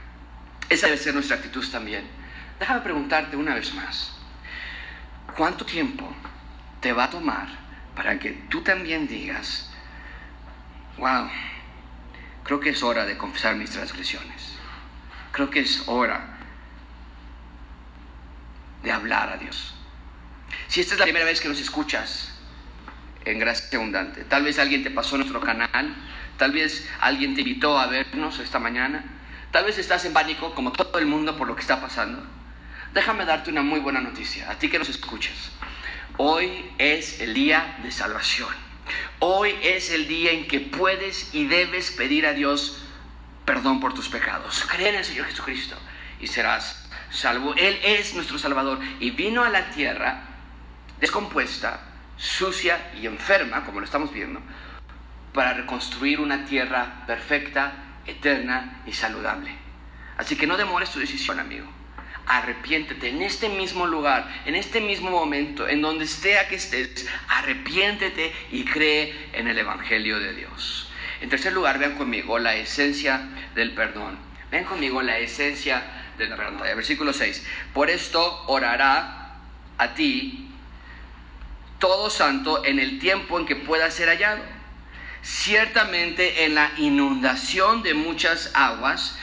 Esa 0.70 0.86
debe 0.86 1.00
ser 1.00 1.16
nuestra 1.16 1.38
actitud 1.38 1.68
también. 1.72 2.08
Déjame 2.60 2.82
preguntarte 2.82 3.36
una 3.36 3.56
vez 3.56 3.74
más. 3.74 4.16
¿Cuánto 5.36 5.66
tiempo 5.66 6.16
te 6.82 6.94
va 6.94 7.06
a 7.06 7.10
tomar 7.10 7.48
para 7.96 8.20
que 8.20 8.30
tú 8.50 8.62
también 8.62 9.08
digas, 9.08 9.72
wow, 10.98 11.28
creo 12.44 12.60
que 12.60 12.70
es 12.70 12.84
hora 12.84 13.06
de 13.08 13.18
confesar 13.18 13.56
mis 13.56 13.72
transgresiones. 13.72 14.54
Creo 15.32 15.50
que 15.50 15.62
es 15.62 15.82
hora 15.88 16.28
de 18.84 18.92
hablar 18.92 19.30
a 19.30 19.38
Dios. 19.38 19.74
Si 20.68 20.80
esta 20.80 20.94
es 20.94 21.00
la 21.00 21.06
primera 21.06 21.26
vez 21.26 21.42
que 21.42 21.50
nos 21.50 21.60
escuchas 21.60 22.33
en 23.26 23.40
Gracia 23.40 23.78
Abundante, 23.78 24.24
tal 24.26 24.44
vez 24.44 24.60
alguien 24.60 24.84
te 24.84 24.92
pasó 24.92 25.18
nuestro 25.18 25.40
canal, 25.40 25.96
tal 26.38 26.52
vez 26.52 26.90
alguien 27.00 27.36
te 27.36 27.42
invitó 27.42 27.78
a 27.78 27.88
vernos 27.88 28.40
esta 28.40 28.60
mañana, 28.60 29.04
tal 29.52 29.66
vez 29.66 29.78
estás 29.78 30.06
en 30.06 30.14
pánico 30.14 30.54
como 30.56 30.72
todo 30.72 31.00
el 31.00 31.06
mundo 31.06 31.38
por 31.38 31.48
lo 31.48 31.56
que 31.56 31.62
está 31.62 31.80
pasando. 31.82 32.24
Déjame 32.94 33.26
darte 33.26 33.50
una 33.50 33.64
muy 33.64 33.80
buena 33.80 34.02
noticia, 34.02 34.50
a 34.52 34.60
ti 34.60 34.70
que 34.70 34.78
nos 34.78 34.90
escuchas. 34.90 35.52
Hoy 36.18 36.72
es 36.78 37.22
el 37.22 37.34
día 37.34 37.78
de 37.82 37.92
salvación. 37.92 38.50
Hoy 39.20 39.56
es 39.64 39.90
el 39.90 40.08
día 40.08 40.32
en 40.32 40.48
que 40.48 40.60
puedes 40.60 41.34
y 41.34 41.46
debes 41.46 41.92
pedir 41.92 42.26
a 42.28 42.34
Dios 42.34 42.84
perdón 43.46 43.80
por 43.80 43.94
tus 43.94 44.10
pecados. 44.10 44.64
Cree 44.70 44.90
en 44.90 44.96
el 44.96 45.06
Señor 45.06 45.26
Jesucristo 45.26 45.76
y 46.20 46.28
serás 46.28 46.88
salvo. 47.10 47.56
Él 47.56 47.80
es 47.84 48.14
nuestro 48.14 48.38
Salvador 48.38 48.80
y 49.00 49.12
vino 49.12 49.44
a 49.44 49.50
la 49.50 49.70
tierra 49.72 50.24
descompuesta, 51.00 51.80
sucia 52.18 52.92
y 53.00 53.06
enferma, 53.06 53.66
como 53.66 53.80
lo 53.80 53.86
estamos 53.86 54.14
viendo, 54.14 54.42
para 55.34 55.54
reconstruir 55.54 56.20
una 56.20 56.46
tierra 56.46 57.04
perfecta, 57.08 57.74
eterna 58.06 58.82
y 58.86 58.94
saludable. 58.94 59.52
Así 60.18 60.36
que 60.36 60.48
no 60.48 60.58
demores 60.58 60.92
tu 60.92 61.00
decisión, 61.00 61.40
amigo. 61.40 61.68
Arrepiéntete 62.26 63.10
en 63.10 63.22
este 63.22 63.50
mismo 63.50 63.86
lugar, 63.86 64.28
en 64.46 64.56
este 64.56 64.80
mismo 64.80 65.10
momento, 65.10 65.68
en 65.68 65.82
donde 65.82 66.06
esté 66.06 66.38
que 66.48 66.56
estés. 66.56 67.10
Arrepiéntete 67.28 68.34
y 68.52 68.64
cree 68.64 69.30
en 69.34 69.48
el 69.48 69.58
Evangelio 69.58 70.20
de 70.20 70.34
Dios. 70.34 70.90
En 71.20 71.30
tercer 71.30 71.54
lugar, 71.54 71.80
vean 71.80 71.96
conmigo 71.96 72.40
la 72.40 72.56
esencia 72.56 73.22
del 73.56 73.72
perdón. 73.72 74.18
Vean 74.52 74.66
conmigo 74.66 75.02
la 75.02 75.18
esencia 75.18 75.84
del 76.18 76.30
perdón. 76.30 76.60
Versículo 76.60 77.12
6. 77.12 77.46
Por 77.74 77.90
esto 77.90 78.44
orará 78.48 79.36
a 79.78 79.94
ti 79.96 80.53
todo 81.84 82.10
santo 82.10 82.64
en 82.64 82.80
el 82.80 82.98
tiempo 82.98 83.38
en 83.38 83.46
que 83.46 83.58
pueda 83.58 83.92
ser 83.92 84.08
hallado. 84.08 84.42
Ciertamente 85.22 86.46
en 86.46 86.56
la 86.56 86.72
inundación 86.78 87.84
de 87.84 87.94
muchas 87.94 88.52
aguas, 88.54 89.18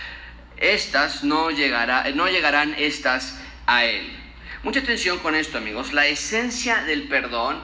estas 0.58 1.24
no, 1.24 1.50
llegará, 1.50 2.04
no 2.14 2.28
llegarán 2.28 2.74
estas 2.76 3.40
a 3.66 3.86
él. 3.86 4.14
Mucha 4.62 4.80
atención 4.80 5.20
con 5.20 5.34
esto, 5.34 5.56
amigos. 5.56 5.94
La 5.94 6.06
esencia 6.06 6.82
del 6.82 7.08
perdón 7.08 7.58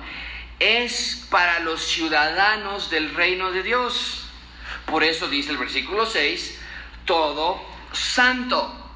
es 0.61 1.27
para 1.29 1.61
los 1.61 1.85
ciudadanos 1.85 2.89
del 2.89 3.15
reino 3.15 3.53
de 3.53 3.65
Dios. 3.65 4.25
Por 4.87 5.05
eso 5.05 5.29
dice 5.29 5.51
el 5.51 5.59
versículo 5.59 6.07
6, 6.07 6.59
todo 7.05 7.63
santo 7.93 8.87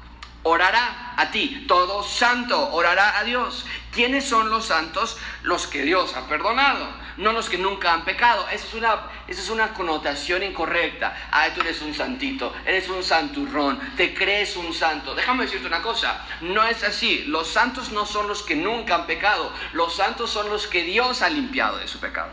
orará 0.41 1.13
a 1.15 1.29
ti, 1.29 1.65
todo 1.67 2.01
santo 2.01 2.73
orará 2.73 3.19
a 3.19 3.23
Dios. 3.23 3.67
¿Quiénes 3.91 4.23
son 4.23 4.49
los 4.49 4.67
santos? 4.67 5.17
Los 5.43 5.67
que 5.67 5.83
Dios 5.83 6.15
ha 6.15 6.27
perdonado, 6.27 6.87
no 7.17 7.33
los 7.33 7.49
que 7.49 7.57
nunca 7.57 7.93
han 7.93 8.05
pecado. 8.05 8.47
Esa 8.49 8.65
es 8.65 8.73
una, 8.73 9.01
esa 9.27 9.41
es 9.41 9.49
una 9.49 9.73
connotación 9.73 10.43
incorrecta. 10.43 11.15
Ay, 11.29 11.51
tú 11.53 11.61
eres 11.61 11.81
un 11.81 11.93
santito, 11.93 12.53
eres 12.65 12.87
un 12.87 13.03
santurrón, 13.03 13.79
te 13.97 14.13
crees 14.13 14.55
un 14.55 14.73
santo. 14.73 15.13
Déjame 15.13 15.43
decirte 15.43 15.67
una 15.67 15.81
cosa, 15.81 16.25
no 16.39 16.65
es 16.65 16.83
así. 16.83 17.25
Los 17.27 17.49
santos 17.49 17.91
no 17.91 18.05
son 18.05 18.27
los 18.29 18.43
que 18.43 18.55
nunca 18.55 18.95
han 18.95 19.07
pecado, 19.07 19.51
los 19.73 19.93
santos 19.93 20.29
son 20.29 20.49
los 20.49 20.67
que 20.67 20.83
Dios 20.83 21.21
ha 21.21 21.29
limpiado 21.29 21.77
de 21.77 21.87
su 21.87 21.99
pecado. 21.99 22.29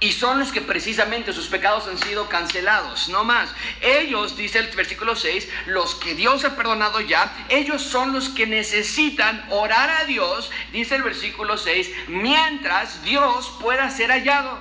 Y 0.00 0.12
son 0.12 0.38
los 0.38 0.50
que 0.50 0.62
precisamente 0.62 1.34
sus 1.34 1.48
pecados 1.48 1.86
han 1.86 1.98
sido 1.98 2.28
cancelados, 2.28 3.10
no 3.10 3.22
más. 3.22 3.54
Ellos, 3.82 4.34
dice 4.34 4.58
el 4.58 4.68
versículo 4.74 5.14
6, 5.14 5.46
los 5.66 5.94
que 5.94 6.14
Dios 6.14 6.44
ha 6.44 6.56
perdonado 6.56 7.02
ya, 7.02 7.46
ellos 7.50 7.82
son 7.82 8.14
los 8.14 8.30
que 8.30 8.46
necesitan 8.46 9.46
orar 9.50 9.90
a 9.90 10.04
Dios, 10.06 10.50
dice 10.72 10.96
el 10.96 11.02
versículo 11.02 11.58
6, 11.58 11.90
mientras 12.08 13.02
Dios 13.04 13.54
pueda 13.60 13.90
ser 13.90 14.10
hallado. 14.10 14.58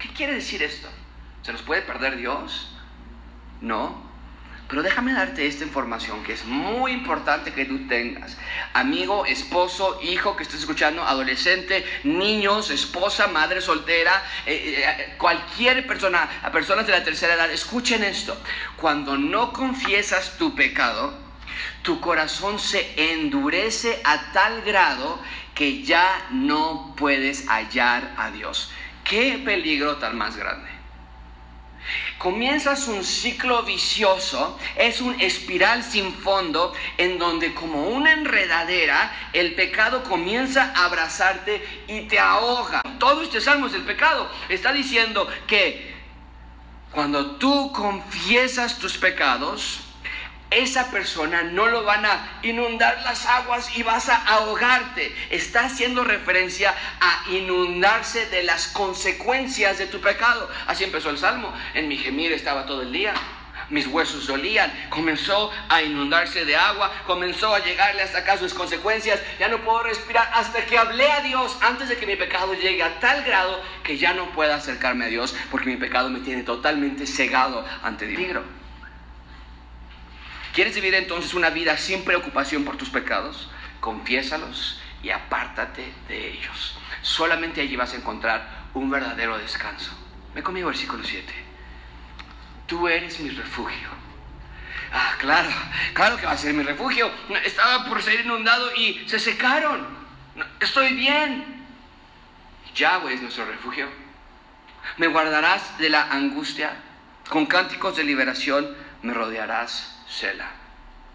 ¿Qué 0.00 0.08
quiere 0.08 0.34
decir 0.34 0.60
esto? 0.62 0.88
¿Se 1.42 1.52
nos 1.52 1.62
puede 1.62 1.82
perder 1.82 2.16
Dios? 2.16 2.74
No. 3.60 4.09
Pero 4.70 4.84
déjame 4.84 5.12
darte 5.12 5.46
esta 5.48 5.64
información 5.64 6.22
que 6.22 6.32
es 6.32 6.44
muy 6.44 6.92
importante 6.92 7.52
que 7.52 7.64
tú 7.64 7.88
tengas. 7.88 8.38
Amigo, 8.72 9.26
esposo, 9.26 9.98
hijo 10.00 10.36
que 10.36 10.44
estés 10.44 10.60
escuchando, 10.60 11.02
adolescente, 11.02 11.84
niños, 12.04 12.70
esposa, 12.70 13.26
madre 13.26 13.60
soltera, 13.60 14.22
eh, 14.46 14.84
eh, 14.86 15.14
cualquier 15.18 15.88
persona, 15.88 16.28
a 16.42 16.52
personas 16.52 16.86
de 16.86 16.92
la 16.92 17.02
tercera 17.02 17.34
edad, 17.34 17.50
escuchen 17.50 18.04
esto. 18.04 18.40
Cuando 18.76 19.18
no 19.18 19.52
confiesas 19.52 20.38
tu 20.38 20.54
pecado, 20.54 21.18
tu 21.82 22.00
corazón 22.00 22.60
se 22.60 23.12
endurece 23.12 24.00
a 24.04 24.30
tal 24.32 24.62
grado 24.62 25.20
que 25.52 25.82
ya 25.82 26.28
no 26.30 26.94
puedes 26.96 27.48
hallar 27.48 28.14
a 28.16 28.30
Dios. 28.30 28.70
¿Qué 29.02 29.42
peligro 29.44 29.96
tan 29.96 30.16
más 30.16 30.36
grande? 30.36 30.79
Comienzas 32.18 32.88
un 32.88 33.04
ciclo 33.04 33.62
vicioso, 33.62 34.58
es 34.76 35.00
un 35.00 35.20
espiral 35.20 35.82
sin 35.82 36.12
fondo 36.14 36.72
en 36.98 37.18
donde 37.18 37.54
como 37.54 37.88
una 37.88 38.12
enredadera 38.12 39.12
el 39.32 39.54
pecado 39.54 40.02
comienza 40.04 40.72
a 40.74 40.86
abrazarte 40.86 41.64
y 41.86 42.02
te 42.02 42.18
ahoga. 42.18 42.82
Todo 42.98 43.22
este 43.22 43.40
salmo 43.40 43.66
es 43.66 43.74
el 43.74 43.82
pecado. 43.82 44.30
Está 44.48 44.72
diciendo 44.72 45.28
que 45.46 45.94
cuando 46.90 47.36
tú 47.36 47.72
confiesas 47.72 48.78
tus 48.78 48.98
pecados, 48.98 49.80
esa 50.50 50.90
persona 50.90 51.44
no 51.44 51.66
lo 51.68 51.84
van 51.84 52.04
a 52.04 52.40
inundar 52.42 53.00
las 53.02 53.24
aguas 53.26 53.76
y 53.76 53.82
vas 53.82 54.08
a 54.08 54.16
ahogarte. 54.16 55.14
Está 55.30 55.66
haciendo 55.66 56.02
referencia 56.04 56.74
a 57.00 57.30
inundarse 57.30 58.26
de 58.26 58.42
las 58.42 58.66
consecuencias 58.68 59.78
de 59.78 59.86
tu 59.86 60.00
pecado. 60.00 60.48
Así 60.66 60.84
empezó 60.84 61.10
el 61.10 61.18
salmo. 61.18 61.52
En 61.74 61.88
mi 61.88 61.96
gemir 61.96 62.32
estaba 62.32 62.66
todo 62.66 62.82
el 62.82 62.92
día. 62.92 63.14
Mis 63.68 63.86
huesos 63.86 64.26
dolían, 64.26 64.72
comenzó 64.88 65.52
a 65.68 65.80
inundarse 65.80 66.44
de 66.44 66.56
agua, 66.56 66.90
comenzó 67.06 67.54
a 67.54 67.60
llegarle 67.60 68.02
hasta 68.02 68.18
acá 68.18 68.36
sus 68.36 68.52
consecuencias. 68.52 69.20
Ya 69.38 69.46
no 69.46 69.58
puedo 69.58 69.84
respirar 69.84 70.28
hasta 70.34 70.66
que 70.66 70.76
hablé 70.76 71.08
a 71.08 71.20
Dios 71.20 71.56
antes 71.60 71.88
de 71.88 71.96
que 71.96 72.04
mi 72.04 72.16
pecado 72.16 72.52
llegue 72.54 72.82
a 72.82 72.98
tal 72.98 73.22
grado 73.22 73.62
que 73.84 73.96
ya 73.96 74.12
no 74.12 74.32
pueda 74.32 74.56
acercarme 74.56 75.04
a 75.04 75.08
Dios 75.08 75.36
porque 75.52 75.70
mi 75.70 75.76
pecado 75.76 76.10
me 76.10 76.18
tiene 76.18 76.42
totalmente 76.42 77.06
cegado 77.06 77.64
ante 77.84 78.06
Dios. 78.06 78.42
¿Quieres 80.60 80.74
vivir 80.74 80.94
entonces 80.94 81.32
una 81.32 81.48
vida 81.48 81.78
sin 81.78 82.04
preocupación 82.04 82.66
por 82.66 82.76
tus 82.76 82.90
pecados? 82.90 83.48
Confiésalos 83.80 84.78
y 85.02 85.08
apártate 85.08 85.90
de 86.06 86.32
ellos. 86.32 86.76
Solamente 87.00 87.62
allí 87.62 87.76
vas 87.76 87.94
a 87.94 87.96
encontrar 87.96 88.66
un 88.74 88.90
verdadero 88.90 89.38
descanso. 89.38 89.90
Ve 90.34 90.42
conmigo 90.42 90.68
versículo 90.68 91.02
7. 91.02 91.32
Tú 92.66 92.86
eres 92.88 93.18
mi 93.20 93.30
refugio. 93.30 93.88
Ah, 94.92 95.14
claro, 95.18 95.48
claro 95.94 96.18
que 96.18 96.26
va 96.26 96.32
a 96.32 96.36
ser 96.36 96.52
mi 96.52 96.62
refugio. 96.62 97.10
Estaba 97.42 97.86
por 97.86 98.02
ser 98.02 98.20
inundado 98.20 98.70
y 98.76 99.08
se 99.08 99.18
secaron. 99.18 99.88
Estoy 100.60 100.92
bien. 100.92 101.64
Yahweh 102.74 103.14
es 103.14 103.22
nuestro 103.22 103.46
refugio. 103.46 103.88
Me 104.98 105.06
guardarás 105.06 105.78
de 105.78 105.88
la 105.88 106.10
angustia. 106.10 106.76
Con 107.30 107.46
cánticos 107.46 107.96
de 107.96 108.04
liberación 108.04 108.76
me 109.00 109.14
rodearás 109.14 109.99
Sela. 110.10 110.50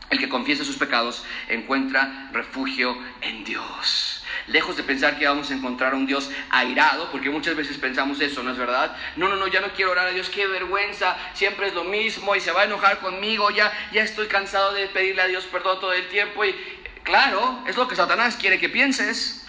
El 0.10 0.20
que 0.20 0.30
confiesa 0.30 0.64
sus 0.64 0.78
pecados 0.78 1.26
encuentra 1.50 2.30
refugio 2.32 2.96
en 3.22 3.44
Dios. 3.44 4.24
Lejos 4.48 4.78
de 4.78 4.84
pensar 4.84 5.18
que 5.18 5.28
vamos 5.28 5.50
a 5.50 5.56
encontrar 5.56 5.96
un 5.96 6.06
Dios 6.06 6.30
airado, 6.52 7.10
porque 7.12 7.32
muchas 7.32 7.56
veces 7.56 7.78
pensamos 7.80 8.22
eso, 8.22 8.44
¿no 8.44 8.52
es 8.52 8.58
verdad? 8.58 8.96
No, 9.16 9.28
no, 9.28 9.36
no, 9.36 9.48
ya 9.48 9.62
no 9.62 9.70
quiero 9.74 9.92
orar 9.92 10.08
a 10.08 10.12
Dios, 10.12 10.30
qué 10.30 10.46
vergüenza, 10.46 11.18
siempre 11.34 11.68
es 11.68 11.74
lo 11.74 11.84
mismo 11.84 12.36
y 12.36 12.40
se 12.40 12.52
va 12.52 12.62
a 12.62 12.66
enojar 12.66 13.00
conmigo, 13.00 13.50
ya, 13.50 13.74
ya 13.92 14.04
estoy 14.04 14.28
cansado 14.28 14.74
de 14.74 14.88
pedirle 14.88 15.24
a 15.24 15.28
Dios 15.28 15.46
perdón 15.46 15.80
todo 15.80 15.94
el 15.94 16.08
tiempo 16.10 16.46
y 16.46 16.56
claro, 17.02 17.64
es 17.68 17.76
lo 17.76 17.88
que 17.88 17.96
Satanás 17.96 18.36
quiere 18.36 18.60
que 18.60 18.70
pienses 18.70 19.45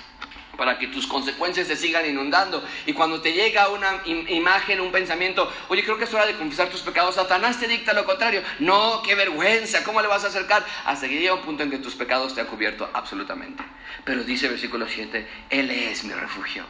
para 0.57 0.79
que 0.79 0.88
tus 0.88 1.07
consecuencias 1.07 1.66
se 1.66 1.77
sigan 1.77 2.07
inundando. 2.07 2.64
Y 2.87 2.92
cuando 2.92 3.21
te 3.21 3.33
llega 3.33 3.69
una 3.69 4.03
imagen, 4.05 4.81
un 4.81 4.90
pensamiento, 4.90 5.51
oye, 5.69 5.85
creo 5.85 5.99
que 5.99 6.05
es 6.05 6.14
hora 6.14 6.27
de 6.27 6.35
confesar 6.35 6.69
tus 6.69 6.81
pecados, 6.81 7.14
Satanás 7.14 7.59
te 7.61 7.69
dicta 7.69 7.92
lo 7.92 8.05
contrario. 8.05 8.42
No, 8.59 9.03
qué 9.03 9.14
vergüenza, 9.14 9.85
¿cómo 9.85 10.01
le 10.01 10.09
vas 10.09 10.25
a 10.25 10.29
acercar? 10.29 10.64
Hasta 10.85 11.09
que 11.09 11.19
llega 11.19 11.35
un 11.35 11.42
punto 11.42 11.62
en 11.62 11.71
que 11.71 11.79
tus 11.79 11.95
pecados 11.95 12.35
te 12.35 12.40
han 12.40 12.47
cubierto 12.47 12.88
absolutamente. 12.92 13.62
Pero 14.05 14.25
dice 14.25 14.49
versículo 14.49 14.87
7, 14.88 15.27
Él 15.51 15.71
es 15.71 16.05
mi 16.05 16.12
refugio. 16.12 16.64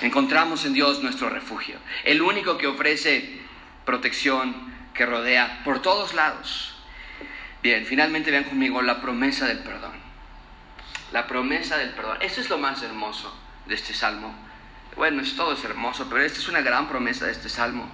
Encontramos 0.00 0.64
en 0.64 0.72
Dios 0.72 1.02
nuestro 1.02 1.28
refugio, 1.28 1.78
el 2.04 2.22
único 2.22 2.56
que 2.56 2.66
ofrece 2.66 3.40
protección, 3.84 4.70
que 4.94 5.04
rodea 5.04 5.62
por 5.64 5.82
todos 5.82 6.14
lados. 6.14 6.74
Bien, 7.62 7.84
finalmente 7.84 8.30
vean 8.30 8.44
conmigo 8.44 8.80
la 8.80 9.02
promesa 9.02 9.46
del 9.46 9.58
perdón 9.58 9.99
la 11.12 11.26
promesa 11.26 11.76
del 11.76 11.90
perdón. 11.90 12.18
Eso 12.20 12.40
es 12.40 12.48
lo 12.48 12.58
más 12.58 12.82
hermoso 12.82 13.34
de 13.66 13.74
este 13.74 13.94
salmo. 13.94 14.34
Bueno, 14.96 15.22
es, 15.22 15.36
todo 15.36 15.52
es 15.52 15.64
hermoso, 15.64 16.06
pero 16.08 16.22
esta 16.22 16.38
es 16.38 16.48
una 16.48 16.60
gran 16.60 16.88
promesa 16.88 17.26
de 17.26 17.32
este 17.32 17.48
salmo. 17.48 17.90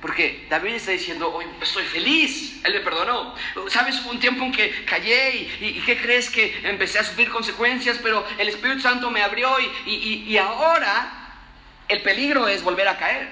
Porque 0.00 0.46
David 0.50 0.74
está 0.74 0.90
diciendo, 0.90 1.32
hoy 1.32 1.44
estoy 1.60 1.84
feliz, 1.84 2.60
Él 2.64 2.74
me 2.74 2.80
perdonó. 2.80 3.34
¿Sabes? 3.68 4.00
Hubo 4.00 4.10
un 4.10 4.18
tiempo 4.18 4.44
en 4.44 4.52
que 4.52 4.84
callé 4.84 5.48
y, 5.60 5.82
¿qué 5.86 5.96
crees 5.96 6.28
que 6.28 6.60
empecé 6.64 6.98
a 6.98 7.04
sufrir 7.04 7.30
consecuencias? 7.30 7.98
Pero 8.02 8.26
el 8.38 8.48
Espíritu 8.48 8.80
Santo 8.80 9.10
me 9.10 9.22
abrió 9.22 9.54
y, 9.86 10.24
y 10.26 10.38
ahora 10.38 11.22
el 11.88 12.02
peligro 12.02 12.48
es 12.48 12.62
volver 12.62 12.88
a 12.88 12.98
caer. 12.98 13.28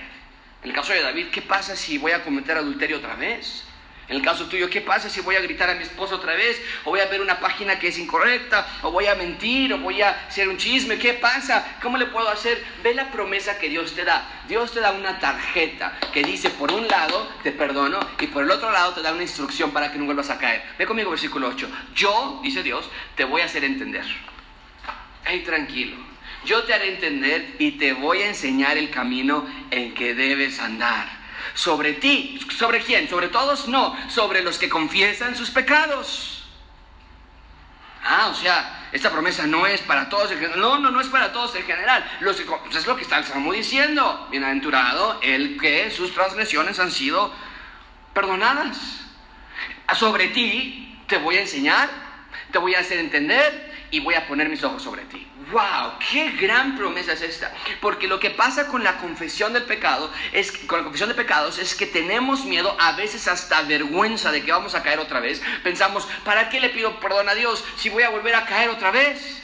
En 0.62 0.68
el 0.68 0.74
caso 0.74 0.92
de 0.92 1.02
David, 1.02 1.28
¿qué 1.32 1.42
pasa 1.42 1.74
si 1.74 1.98
voy 1.98 2.12
a 2.12 2.22
cometer 2.22 2.56
adulterio 2.56 2.98
otra 2.98 3.16
vez? 3.16 3.64
En 4.10 4.16
el 4.16 4.22
caso 4.22 4.46
tuyo, 4.46 4.68
¿qué 4.68 4.80
pasa 4.80 5.08
si 5.08 5.20
voy 5.20 5.36
a 5.36 5.40
gritar 5.40 5.70
a 5.70 5.76
mi 5.76 5.84
esposo 5.84 6.16
otra 6.16 6.34
vez? 6.34 6.60
¿O 6.82 6.90
voy 6.90 6.98
a 6.98 7.06
ver 7.06 7.20
una 7.20 7.38
página 7.38 7.78
que 7.78 7.86
es 7.86 7.96
incorrecta? 7.96 8.66
¿O 8.82 8.90
voy 8.90 9.06
a 9.06 9.14
mentir? 9.14 9.72
¿O 9.72 9.78
voy 9.78 10.02
a 10.02 10.26
hacer 10.26 10.48
un 10.48 10.56
chisme? 10.56 10.98
¿Qué 10.98 11.14
pasa? 11.14 11.78
¿Cómo 11.80 11.96
le 11.96 12.06
puedo 12.06 12.28
hacer? 12.28 12.60
Ve 12.82 12.92
la 12.92 13.12
promesa 13.12 13.56
que 13.60 13.68
Dios 13.68 13.94
te 13.94 14.04
da. 14.04 14.42
Dios 14.48 14.72
te 14.72 14.80
da 14.80 14.90
una 14.90 15.20
tarjeta 15.20 15.96
que 16.12 16.24
dice, 16.24 16.50
por 16.50 16.72
un 16.72 16.88
lado, 16.88 17.30
te 17.44 17.52
perdono, 17.52 18.00
y 18.18 18.26
por 18.26 18.42
el 18.42 18.50
otro 18.50 18.72
lado 18.72 18.94
te 18.94 19.00
da 19.00 19.12
una 19.12 19.22
instrucción 19.22 19.70
para 19.70 19.92
que 19.92 19.98
no 19.98 20.06
vuelvas 20.06 20.30
a 20.30 20.38
caer. 20.38 20.64
Ve 20.76 20.86
conmigo 20.86 21.10
versículo 21.10 21.46
8. 21.46 21.70
Yo, 21.94 22.40
dice 22.42 22.64
Dios, 22.64 22.90
te 23.14 23.22
voy 23.22 23.42
a 23.42 23.44
hacer 23.44 23.62
entender. 23.62 24.04
Hey, 25.24 25.44
tranquilo. 25.46 25.96
Yo 26.44 26.64
te 26.64 26.74
haré 26.74 26.94
entender 26.94 27.54
y 27.60 27.72
te 27.72 27.92
voy 27.92 28.22
a 28.22 28.26
enseñar 28.26 28.76
el 28.76 28.90
camino 28.90 29.46
en 29.70 29.94
que 29.94 30.16
debes 30.16 30.58
andar. 30.58 31.19
Sobre 31.54 31.94
ti, 31.94 32.40
¿sobre 32.56 32.80
quién? 32.80 33.08
¿Sobre 33.08 33.28
todos? 33.28 33.68
No, 33.68 33.96
sobre 34.08 34.42
los 34.42 34.58
que 34.58 34.68
confiesan 34.68 35.36
sus 35.36 35.50
pecados. 35.50 36.40
Ah, 38.02 38.28
o 38.30 38.34
sea, 38.34 38.88
esta 38.92 39.10
promesa 39.10 39.46
no 39.46 39.66
es 39.66 39.80
para 39.82 40.08
todos. 40.08 40.30
No, 40.56 40.78
no, 40.78 40.90
no 40.90 41.00
es 41.00 41.08
para 41.08 41.32
todos 41.32 41.54
en 41.54 41.64
general. 41.64 42.08
Los 42.20 42.40
pues 42.40 42.76
es 42.76 42.86
lo 42.86 42.96
que 42.96 43.02
está 43.02 43.18
el 43.18 43.24
Salmo 43.24 43.52
diciendo. 43.52 44.28
Bienaventurado 44.30 45.20
el 45.22 45.58
que 45.60 45.90
sus 45.90 46.12
transgresiones 46.12 46.78
han 46.78 46.90
sido 46.90 47.32
perdonadas. 48.14 48.78
Sobre 49.94 50.28
ti 50.28 50.98
te 51.06 51.18
voy 51.18 51.36
a 51.36 51.42
enseñar, 51.42 51.90
te 52.52 52.58
voy 52.58 52.74
a 52.74 52.80
hacer 52.80 52.98
entender 52.98 53.86
y 53.90 54.00
voy 54.00 54.14
a 54.14 54.26
poner 54.26 54.48
mis 54.48 54.62
ojos 54.64 54.82
sobre 54.82 55.02
ti. 55.04 55.29
¡Wow! 55.50 55.98
¡Qué 56.10 56.30
gran 56.32 56.76
promesa 56.76 57.12
es 57.12 57.22
esta! 57.22 57.52
Porque 57.80 58.06
lo 58.06 58.20
que 58.20 58.30
pasa 58.30 58.68
con 58.68 58.84
la 58.84 58.98
confesión 58.98 59.52
del 59.52 59.64
pecado, 59.64 60.10
es, 60.32 60.52
con 60.52 60.78
la 60.78 60.84
confesión 60.84 61.08
de 61.08 61.14
pecados, 61.14 61.58
es 61.58 61.74
que 61.74 61.86
tenemos 61.86 62.44
miedo, 62.44 62.76
a 62.78 62.92
veces 62.92 63.26
hasta 63.28 63.62
vergüenza 63.62 64.30
de 64.30 64.42
que 64.42 64.52
vamos 64.52 64.74
a 64.74 64.82
caer 64.82 64.98
otra 64.98 65.20
vez. 65.20 65.42
Pensamos, 65.62 66.06
¿para 66.24 66.48
qué 66.48 66.60
le 66.60 66.70
pido 66.70 67.00
perdón 67.00 67.28
a 67.28 67.34
Dios 67.34 67.64
si 67.76 67.88
voy 67.88 68.02
a 68.02 68.10
volver 68.10 68.34
a 68.34 68.46
caer 68.46 68.70
otra 68.70 68.90
vez? 68.90 69.40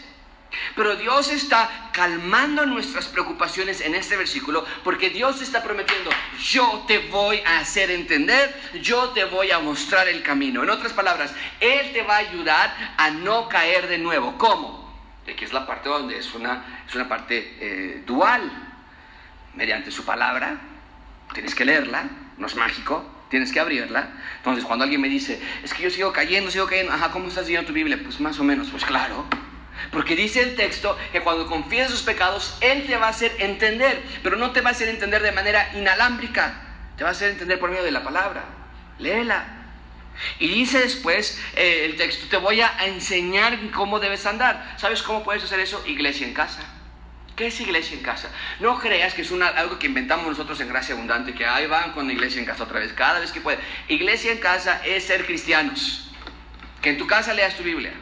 Pero 0.74 0.96
Dios 0.96 1.30
está 1.30 1.90
calmando 1.92 2.66
nuestras 2.66 3.06
preocupaciones 3.06 3.80
en 3.80 3.94
este 3.94 4.16
versículo 4.16 4.64
porque 4.84 5.10
Dios 5.10 5.42
está 5.42 5.62
prometiendo, 5.62 6.10
yo 6.40 6.84
te 6.86 6.98
voy 6.98 7.40
a 7.44 7.58
hacer 7.58 7.90
entender, 7.90 8.54
yo 8.80 9.10
te 9.10 9.24
voy 9.24 9.50
a 9.50 9.58
mostrar 9.58 10.08
el 10.08 10.22
camino. 10.22 10.62
En 10.62 10.70
otras 10.70 10.92
palabras, 10.92 11.32
Él 11.60 11.92
te 11.92 12.02
va 12.02 12.14
a 12.14 12.18
ayudar 12.18 12.94
a 12.96 13.10
no 13.10 13.48
caer 13.48 13.88
de 13.88 13.98
nuevo. 13.98 14.38
¿Cómo? 14.38 14.85
Aquí 15.32 15.44
es 15.44 15.52
la 15.52 15.66
parte 15.66 15.88
donde 15.88 16.18
es 16.18 16.34
una, 16.34 16.82
es 16.86 16.94
una 16.94 17.08
parte 17.08 17.56
eh, 17.60 18.02
dual. 18.06 18.50
Mediante 19.54 19.90
su 19.90 20.04
palabra, 20.04 20.58
tienes 21.32 21.54
que 21.54 21.64
leerla, 21.64 22.04
no 22.36 22.46
es 22.46 22.54
mágico, 22.56 23.04
tienes 23.30 23.52
que 23.52 23.60
abrirla. 23.60 24.10
Entonces, 24.36 24.64
cuando 24.64 24.84
alguien 24.84 25.00
me 25.00 25.08
dice, 25.08 25.40
es 25.62 25.72
que 25.72 25.82
yo 25.82 25.90
sigo 25.90 26.12
cayendo, 26.12 26.50
sigo 26.50 26.66
cayendo, 26.66 26.92
ajá, 26.92 27.10
¿cómo 27.10 27.28
estás 27.28 27.46
leyendo 27.46 27.66
tu 27.66 27.72
Biblia? 27.72 27.98
Pues 28.02 28.20
más 28.20 28.38
o 28.38 28.44
menos, 28.44 28.68
pues 28.68 28.84
claro. 28.84 29.24
Porque 29.90 30.16
dice 30.16 30.42
el 30.42 30.56
texto 30.56 30.96
que 31.12 31.20
cuando 31.20 31.46
confiesas 31.46 31.90
sus 31.90 32.02
pecados, 32.02 32.56
Él 32.60 32.86
te 32.86 32.96
va 32.96 33.06
a 33.06 33.10
hacer 33.10 33.32
entender, 33.38 34.02
pero 34.22 34.36
no 34.36 34.52
te 34.52 34.60
va 34.60 34.70
a 34.70 34.72
hacer 34.72 34.88
entender 34.88 35.22
de 35.22 35.32
manera 35.32 35.70
inalámbrica, 35.74 36.62
te 36.96 37.04
va 37.04 37.10
a 37.10 37.12
hacer 37.12 37.30
entender 37.30 37.58
por 37.58 37.70
medio 37.70 37.84
de 37.84 37.90
la 37.90 38.02
palabra. 38.02 38.44
Léela, 38.98 39.55
y 40.38 40.48
dice 40.48 40.80
después 40.80 41.40
eh, 41.54 41.84
el 41.84 41.96
texto, 41.96 42.26
te 42.28 42.36
voy 42.36 42.60
a 42.60 42.86
enseñar 42.86 43.58
cómo 43.70 44.00
debes 44.00 44.26
andar. 44.26 44.76
¿Sabes 44.78 45.02
cómo 45.02 45.22
puedes 45.24 45.44
hacer 45.44 45.60
eso? 45.60 45.82
Iglesia 45.86 46.26
en 46.26 46.34
casa. 46.34 46.60
¿Qué 47.34 47.48
es 47.48 47.60
iglesia 47.60 47.96
en 47.96 48.02
casa? 48.02 48.30
No 48.60 48.78
creas 48.78 49.12
que 49.12 49.20
es 49.20 49.30
algo 49.30 49.78
que 49.78 49.86
inventamos 49.86 50.26
nosotros 50.26 50.58
en 50.60 50.68
Gracia 50.68 50.94
Abundante, 50.94 51.34
que 51.34 51.44
ahí 51.44 51.66
van 51.66 51.92
con 51.92 52.10
iglesia 52.10 52.40
en 52.40 52.46
casa 52.46 52.64
otra 52.64 52.80
vez, 52.80 52.94
cada 52.94 53.20
vez 53.20 53.30
que 53.30 53.42
puede. 53.42 53.58
Iglesia 53.88 54.32
en 54.32 54.38
casa 54.38 54.80
es 54.86 55.04
ser 55.04 55.26
cristianos. 55.26 56.10
Que 56.80 56.90
en 56.90 56.98
tu 56.98 57.06
casa 57.06 57.34
leas 57.34 57.54
tu 57.54 57.62
Biblia. 57.62 57.92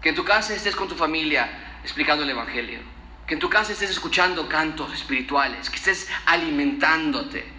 Que 0.00 0.08
en 0.08 0.14
tu 0.14 0.24
casa 0.24 0.54
estés 0.54 0.74
con 0.74 0.88
tu 0.88 0.94
familia 0.94 1.78
explicando 1.82 2.24
el 2.24 2.30
Evangelio. 2.30 2.80
Que 3.26 3.34
en 3.34 3.40
tu 3.40 3.50
casa 3.50 3.72
estés 3.72 3.90
escuchando 3.90 4.48
cantos 4.48 4.94
espirituales. 4.94 5.68
Que 5.68 5.76
estés 5.76 6.08
alimentándote 6.24 7.55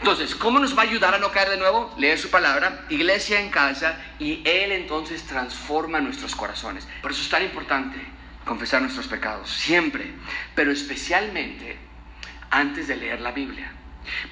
entonces, 0.00 0.34
¿cómo 0.34 0.58
nos 0.58 0.76
va 0.76 0.82
a 0.82 0.86
ayudar 0.86 1.14
a 1.14 1.18
no 1.18 1.30
caer 1.30 1.50
de 1.50 1.58
nuevo? 1.58 1.94
Leer 1.98 2.18
su 2.18 2.30
palabra, 2.30 2.86
iglesia 2.88 3.38
en 3.38 3.50
casa, 3.50 4.00
y 4.18 4.40
Él 4.46 4.72
entonces 4.72 5.24
transforma 5.24 6.00
nuestros 6.00 6.34
corazones. 6.34 6.88
Por 7.02 7.10
eso 7.10 7.20
es 7.20 7.28
tan 7.28 7.42
importante 7.42 7.98
confesar 8.46 8.80
nuestros 8.80 9.06
pecados, 9.08 9.50
siempre, 9.50 10.14
pero 10.54 10.72
especialmente 10.72 11.76
antes 12.50 12.88
de 12.88 12.96
leer 12.96 13.20
la 13.20 13.32
Biblia. 13.32 13.72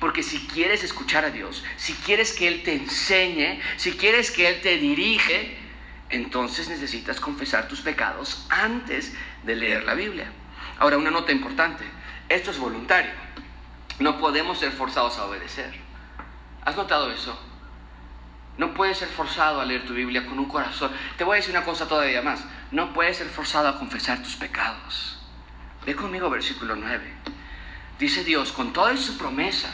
Porque 0.01 0.23
si 0.23 0.39
quieres 0.47 0.83
escuchar 0.85 1.27
a 1.27 1.31
Dios, 1.31 1.63
si 1.77 1.93
quieres 1.93 2.33
que 2.33 2.49
Él 2.49 2.63
te 2.63 2.73
enseñe, 2.73 3.61
si 3.77 3.93
quieres 3.93 4.31
que 4.31 4.49
Él 4.49 4.63
te 4.63 4.79
dirige, 4.79 5.59
entonces 6.09 6.71
necesitas 6.71 7.21
confesar 7.21 7.69
tus 7.69 7.83
pecados 7.83 8.47
antes 8.49 9.13
de 9.45 9.55
leer 9.55 9.85
la 9.85 9.93
Biblia. 9.93 10.33
Ahora, 10.79 10.97
una 10.97 11.11
nota 11.11 11.31
importante, 11.31 11.85
esto 12.31 12.51
es 12.51 12.59
voluntario. 12.59 13.13
No 13.99 14.19
podemos 14.19 14.59
ser 14.59 14.73
forzados 14.73 15.19
a 15.19 15.25
obedecer. 15.25 15.75
¿Has 16.65 16.77
notado 16.77 17.11
eso? 17.11 17.37
No 18.57 18.75
puedes 18.75 18.99
ser 18.99 19.09
forzado 19.09 19.61
a 19.61 19.65
leer 19.65 19.85
tu 19.87 19.95
Biblia 19.95 20.25
con 20.27 20.39
un 20.39 20.47
corazón. 20.47 20.93
Te 21.17 21.25
voy 21.25 21.35
a 21.35 21.37
decir 21.37 21.55
una 21.55 21.65
cosa 21.65 21.89
todavía 21.89 22.23
más. 22.23 22.45
No 22.71 22.93
puedes 22.93 23.17
ser 23.17 23.29
forzado 23.29 23.69
a 23.69 23.79
confesar 23.79 24.23
tus 24.23 24.37
pecados. 24.37 25.19
Ve 25.85 25.97
conmigo 25.97 26.31
versículo 26.31 26.77
9. 26.77 27.13
Dice 27.99 28.23
Dios, 28.23 28.53
con 28.53 28.73
toda 28.73 28.97
su 28.97 29.17
promesa. 29.19 29.69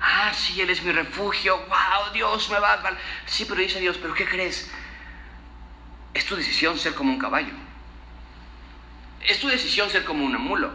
Ah, 0.00 0.32
sí, 0.34 0.60
Él 0.60 0.70
es 0.70 0.82
mi 0.82 0.92
refugio. 0.92 1.58
Wow, 1.58 2.12
Dios 2.14 2.48
me 2.50 2.58
va 2.58 2.74
a... 2.74 2.96
Sí, 3.26 3.44
pero 3.46 3.60
dice 3.60 3.80
Dios, 3.80 3.98
pero 4.00 4.14
¿qué 4.14 4.24
crees? 4.24 4.70
Es 6.14 6.24
tu 6.24 6.36
decisión 6.36 6.78
ser 6.78 6.94
como 6.94 7.12
un 7.12 7.18
caballo. 7.18 7.52
Es 9.26 9.38
tu 9.38 9.48
decisión 9.48 9.90
ser 9.90 10.04
como 10.04 10.24
un 10.24 10.32
mulo, 10.40 10.72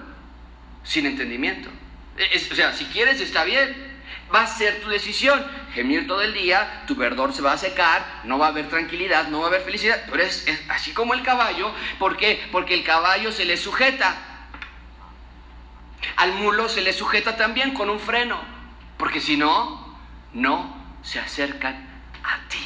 sin 0.84 1.08
entendimiento 1.08 1.72
o 2.52 2.56
sea, 2.56 2.74
si 2.74 2.86
quieres 2.86 3.20
está 3.22 3.44
bien. 3.44 3.94
Va 4.34 4.42
a 4.42 4.48
ser 4.48 4.82
tu 4.82 4.90
decisión. 4.90 5.46
Gemir 5.74 6.08
todo 6.08 6.22
el 6.22 6.34
día, 6.34 6.84
tu 6.88 6.96
verdor 6.96 7.34
se 7.34 7.42
va 7.42 7.54
a 7.54 7.58
secar, 7.58 8.22
no 8.24 8.40
va 8.40 8.48
a 8.48 8.50
haber 8.50 8.70
tranquilidad, 8.70 9.28
no 9.28 9.40
va 9.40 9.46
a 9.46 9.48
haber 9.50 9.62
felicidad. 9.62 10.04
Pero 10.10 10.24
es, 10.24 10.48
así 10.70 10.94
como 10.94 11.14
el 11.14 11.22
caballo. 11.22 11.72
¿Por 12.00 12.18
qué? 12.18 12.48
Porque 12.52 12.74
el 12.74 12.84
caballo 12.84 13.32
se 13.32 13.46
le 13.46 13.58
sujeta. 13.58 14.16
Al 16.16 16.34
mulo 16.34 16.70
se 16.70 16.82
le 16.82 16.94
sujeta 16.94 17.38
también 17.38 17.74
con 17.74 17.90
un 17.90 18.00
freno. 18.00 18.42
Porque 18.98 19.22
si 19.22 19.38
no, 19.38 19.98
no 20.34 20.76
se 21.04 21.20
acercan 21.20 21.76
a 22.24 22.48
ti. 22.50 22.66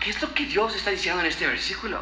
¿Qué 0.00 0.10
es 0.10 0.22
lo 0.22 0.32
que 0.32 0.46
Dios 0.46 0.74
está 0.74 0.90
diciendo 0.90 1.20
en 1.20 1.26
este 1.26 1.46
versículo? 1.46 2.00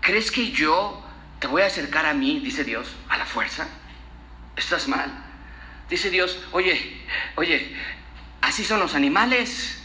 ¿Crees 0.00 0.30
que 0.30 0.50
yo 0.50 1.04
te 1.40 1.46
voy 1.46 1.62
a 1.62 1.66
acercar 1.66 2.04
a 2.04 2.12
mí, 2.12 2.38
dice 2.40 2.64
Dios, 2.64 2.86
a 3.08 3.16
la 3.16 3.24
fuerza. 3.24 3.66
Estás 4.56 4.86
mal. 4.88 5.10
Dice 5.88 6.10
Dios, 6.10 6.38
oye, 6.52 7.02
oye, 7.34 7.74
así 8.42 8.62
son 8.62 8.78
los 8.78 8.94
animales. 8.94 9.82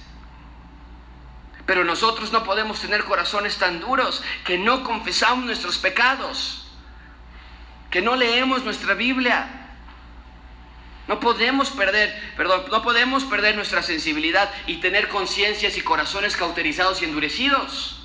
Pero 1.65 1.85
nosotros 1.85 2.31
no 2.31 2.43
podemos 2.43 2.79
tener 2.81 3.05
corazones 3.05 3.57
tan 3.57 3.79
duros 3.79 4.21
que 4.43 4.57
no 4.57 4.83
confesamos 4.83 5.45
nuestros 5.45 5.77
pecados, 5.77 6.67
que 7.89 8.01
no 8.01 8.17
leemos 8.17 8.63
nuestra 8.63 8.93
Biblia. 8.93 9.47
No 11.07 11.21
podemos 11.21 11.69
perder, 11.69 12.33
perdón, 12.35 12.65
no 12.69 12.81
podemos 12.81 13.23
perder 13.23 13.55
nuestra 13.55 13.81
sensibilidad 13.81 14.51
y 14.67 14.77
tener 14.77 15.07
conciencias 15.07 15.77
y 15.77 15.81
corazones 15.81 16.35
cauterizados 16.35 17.01
y 17.01 17.05
endurecidos. 17.05 18.04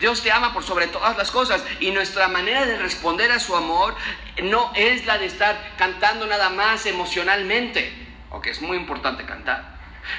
Dios 0.00 0.22
te 0.22 0.30
ama 0.30 0.52
por 0.52 0.64
sobre 0.64 0.86
todas 0.86 1.16
las 1.16 1.30
cosas 1.30 1.62
y 1.80 1.90
nuestra 1.90 2.28
manera 2.28 2.66
de 2.66 2.78
responder 2.78 3.30
a 3.32 3.40
su 3.40 3.56
amor 3.56 3.94
no 4.42 4.72
es 4.74 5.06
la 5.06 5.18
de 5.18 5.26
estar 5.26 5.74
cantando 5.76 6.26
nada 6.26 6.50
más 6.50 6.86
emocionalmente, 6.86 7.92
aunque 8.30 8.50
es 8.50 8.60
muy 8.60 8.76
importante 8.76 9.24
cantar. 9.24 9.72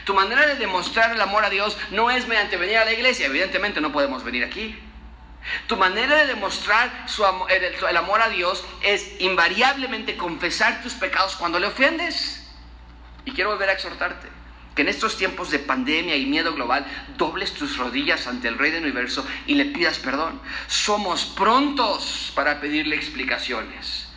Tu 0.05 0.13
manera 0.13 0.45
de 0.45 0.55
demostrar 0.55 1.11
el 1.11 1.21
amor 1.21 1.43
a 1.43 1.49
Dios 1.49 1.77
no 1.91 2.09
es 2.09 2.27
mediante 2.27 2.57
venir 2.57 2.77
a 2.77 2.85
la 2.85 2.93
iglesia, 2.93 3.27
evidentemente 3.27 3.81
no 3.81 3.91
podemos 3.91 4.23
venir 4.23 4.43
aquí. 4.43 4.77
Tu 5.67 5.75
manera 5.75 6.15
de 6.15 6.27
demostrar 6.27 7.05
el 7.89 7.97
amor 7.97 8.21
a 8.21 8.29
Dios 8.29 8.63
es 8.81 9.19
invariablemente 9.19 10.15
confesar 10.15 10.81
tus 10.81 10.93
pecados 10.93 11.35
cuando 11.35 11.59
le 11.59 11.67
ofendes. 11.67 12.49
Y 13.25 13.31
quiero 13.31 13.51
volver 13.51 13.69
a 13.69 13.73
exhortarte 13.73 14.42
que 14.75 14.81
en 14.81 14.87
estos 14.87 15.17
tiempos 15.17 15.51
de 15.51 15.59
pandemia 15.59 16.15
y 16.15 16.25
miedo 16.25 16.53
global 16.53 16.85
dobles 17.17 17.53
tus 17.53 17.77
rodillas 17.77 18.27
ante 18.27 18.47
el 18.47 18.57
Rey 18.57 18.71
del 18.71 18.83
Universo 18.83 19.25
y 19.45 19.55
le 19.55 19.65
pidas 19.65 19.99
perdón. 19.99 20.41
Somos 20.67 21.25
prontos 21.25 22.31
para 22.35 22.59
pedirle 22.59 22.95
explicaciones, 22.95 24.09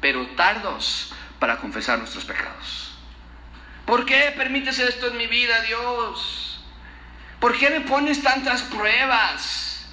pero 0.00 0.26
tardos 0.28 1.12
para 1.38 1.58
confesar 1.58 1.98
nuestros 1.98 2.24
pecados. 2.24 2.94
¿Por 3.84 4.06
qué 4.06 4.32
permites 4.36 4.78
esto 4.78 5.08
en 5.08 5.18
mi 5.18 5.26
vida, 5.26 5.60
Dios? 5.62 6.60
¿Por 7.38 7.56
qué 7.58 7.68
me 7.68 7.82
pones 7.82 8.22
tantas 8.22 8.62
pruebas? 8.62 9.86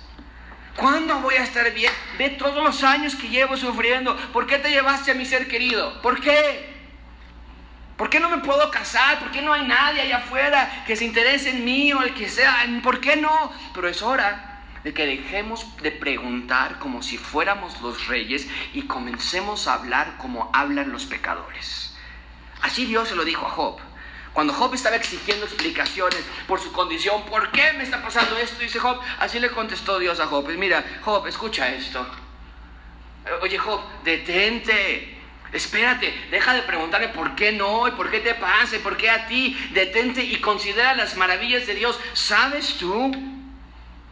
¿Cuándo 0.78 1.20
voy 1.20 1.36
a 1.36 1.44
estar 1.44 1.70
bien? 1.74 1.92
Ve 2.18 2.30
todos 2.30 2.64
los 2.64 2.84
años 2.84 3.16
que 3.16 3.28
llevo 3.28 3.58
sufriendo. 3.58 4.16
¿Por 4.32 4.48
qué 4.48 4.58
te 4.58 4.70
llevaste 4.70 5.12
a 5.12 5.16
mi 5.16 5.26
ser 5.26 5.50
querido? 5.50 6.02
¿Por 6.02 6.22
qué? 6.22 6.71
¿Por 8.02 8.10
qué 8.10 8.20
no 8.20 8.32
me 8.32 8.40
puedo 8.40 8.72
casar? 8.72 9.20
¿Por 9.20 9.30
qué 9.30 9.44
no 9.44 9.54
hay 9.54 9.68
nadie 9.68 10.02
allá 10.02 10.18
afuera 10.18 10.86
que 10.88 10.96
se 10.96 11.06
interese 11.06 11.52
en 11.52 11.64
mí 11.64 11.94
o 11.94 12.02
el 12.02 12.16
que 12.16 12.28
sea? 12.28 12.66
¿Por 12.82 13.00
qué 13.00 13.16
no? 13.16 13.54
Pero 13.76 13.88
es 13.88 14.02
hora 14.02 14.64
de 14.84 14.92
que 14.92 15.06
dejemos 15.06 15.78
de 15.84 15.92
preguntar 15.92 16.80
como 16.80 17.04
si 17.04 17.20
fuéramos 17.20 17.80
los 17.80 18.08
reyes 18.08 18.48
y 18.74 18.88
comencemos 18.88 19.68
a 19.68 19.76
hablar 19.76 20.18
como 20.18 20.50
hablan 20.52 20.92
los 20.92 21.06
pecadores. 21.06 21.96
Así 22.64 22.88
Dios 22.88 23.08
se 23.08 23.14
lo 23.14 23.24
dijo 23.24 23.46
a 23.46 23.52
Job. 23.52 23.78
Cuando 24.34 24.52
Job 24.52 24.74
estaba 24.74 24.96
exigiendo 24.96 25.46
explicaciones 25.46 26.26
por 26.48 26.60
su 26.60 26.72
condición, 26.72 27.24
¿por 27.26 27.52
qué 27.52 27.74
me 27.74 27.84
está 27.84 28.02
pasando 28.02 28.36
esto? 28.36 28.58
Dice 28.62 28.80
Job, 28.80 29.00
así 29.20 29.40
le 29.40 29.52
contestó 29.52 30.00
Dios 30.00 30.20
a 30.20 30.26
Job. 30.26 30.50
Mira, 30.58 30.84
Job, 31.04 31.28
escucha 31.28 31.70
esto. 31.70 32.04
Oye, 33.44 33.60
Job, 33.60 33.80
detente. 34.04 35.21
Espérate, 35.54 36.14
deja 36.32 36.54
de 36.54 36.62
preguntarme 36.62 37.10
por 37.10 37.36
qué 37.36 37.52
no, 37.52 37.88
y 37.88 37.92
por 37.92 38.10
qué 38.10 38.22
te 38.22 38.36
pasa, 38.36 38.78
y 38.78 38.80
por 38.80 38.96
qué 38.96 39.10
a 39.10 39.28
ti. 39.28 39.58
Detente 39.74 40.24
y 40.24 40.38
considera 40.38 40.96
las 40.96 41.18
maravillas 41.18 41.68
de 41.68 41.76
Dios. 41.76 42.00
¿Sabes 42.14 42.78
tú 42.78 43.12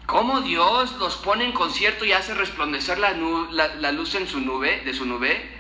cómo 0.06 0.41
Dios 0.41 0.93
los 0.93 1.15
pone 1.17 1.45
en 1.45 1.54
concierto 1.54 2.04
y 2.04 2.12
hace 2.12 2.34
resplandecer 2.34 2.97
la, 2.97 3.13
la 3.13 3.91
luz 3.91 4.15
en 4.15 4.28
su 4.28 4.41
nube, 4.41 4.82
de 4.84 4.93
su 4.93 5.06
nube? 5.06 5.58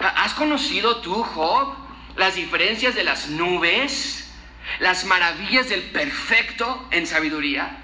¿Has 0.00 0.34
conocido 0.34 0.96
tú, 0.96 1.22
Job, 1.22 1.76
las 2.16 2.34
diferencias 2.34 2.96
de 2.96 3.04
las 3.04 3.28
nubes? 3.28 4.34
¿Las 4.80 5.04
maravillas 5.04 5.68
del 5.68 5.82
perfecto 5.82 6.88
en 6.90 7.06
sabiduría? 7.06 7.83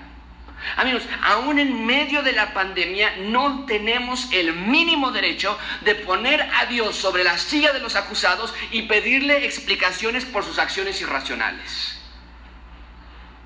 Amigos, 0.77 1.03
aún 1.23 1.59
en 1.59 1.87
medio 1.87 2.23
de 2.23 2.33
la 2.33 2.53
pandemia 2.53 3.17
no 3.19 3.65
tenemos 3.65 4.29
el 4.33 4.53
mínimo 4.55 5.11
derecho 5.11 5.59
de 5.83 5.95
poner 5.95 6.41
a 6.55 6.67
Dios 6.67 6.97
sobre 6.97 7.25
la 7.25 7.39
silla 7.39 7.73
de 7.73 7.81
los 7.81 7.97
acusados 7.97 8.55
y 8.71 8.83
pedirle 8.83 9.45
explicaciones 9.45 10.25
por 10.25 10.45
sus 10.45 10.59
acciones 10.59 11.01
irracionales. 11.01 11.99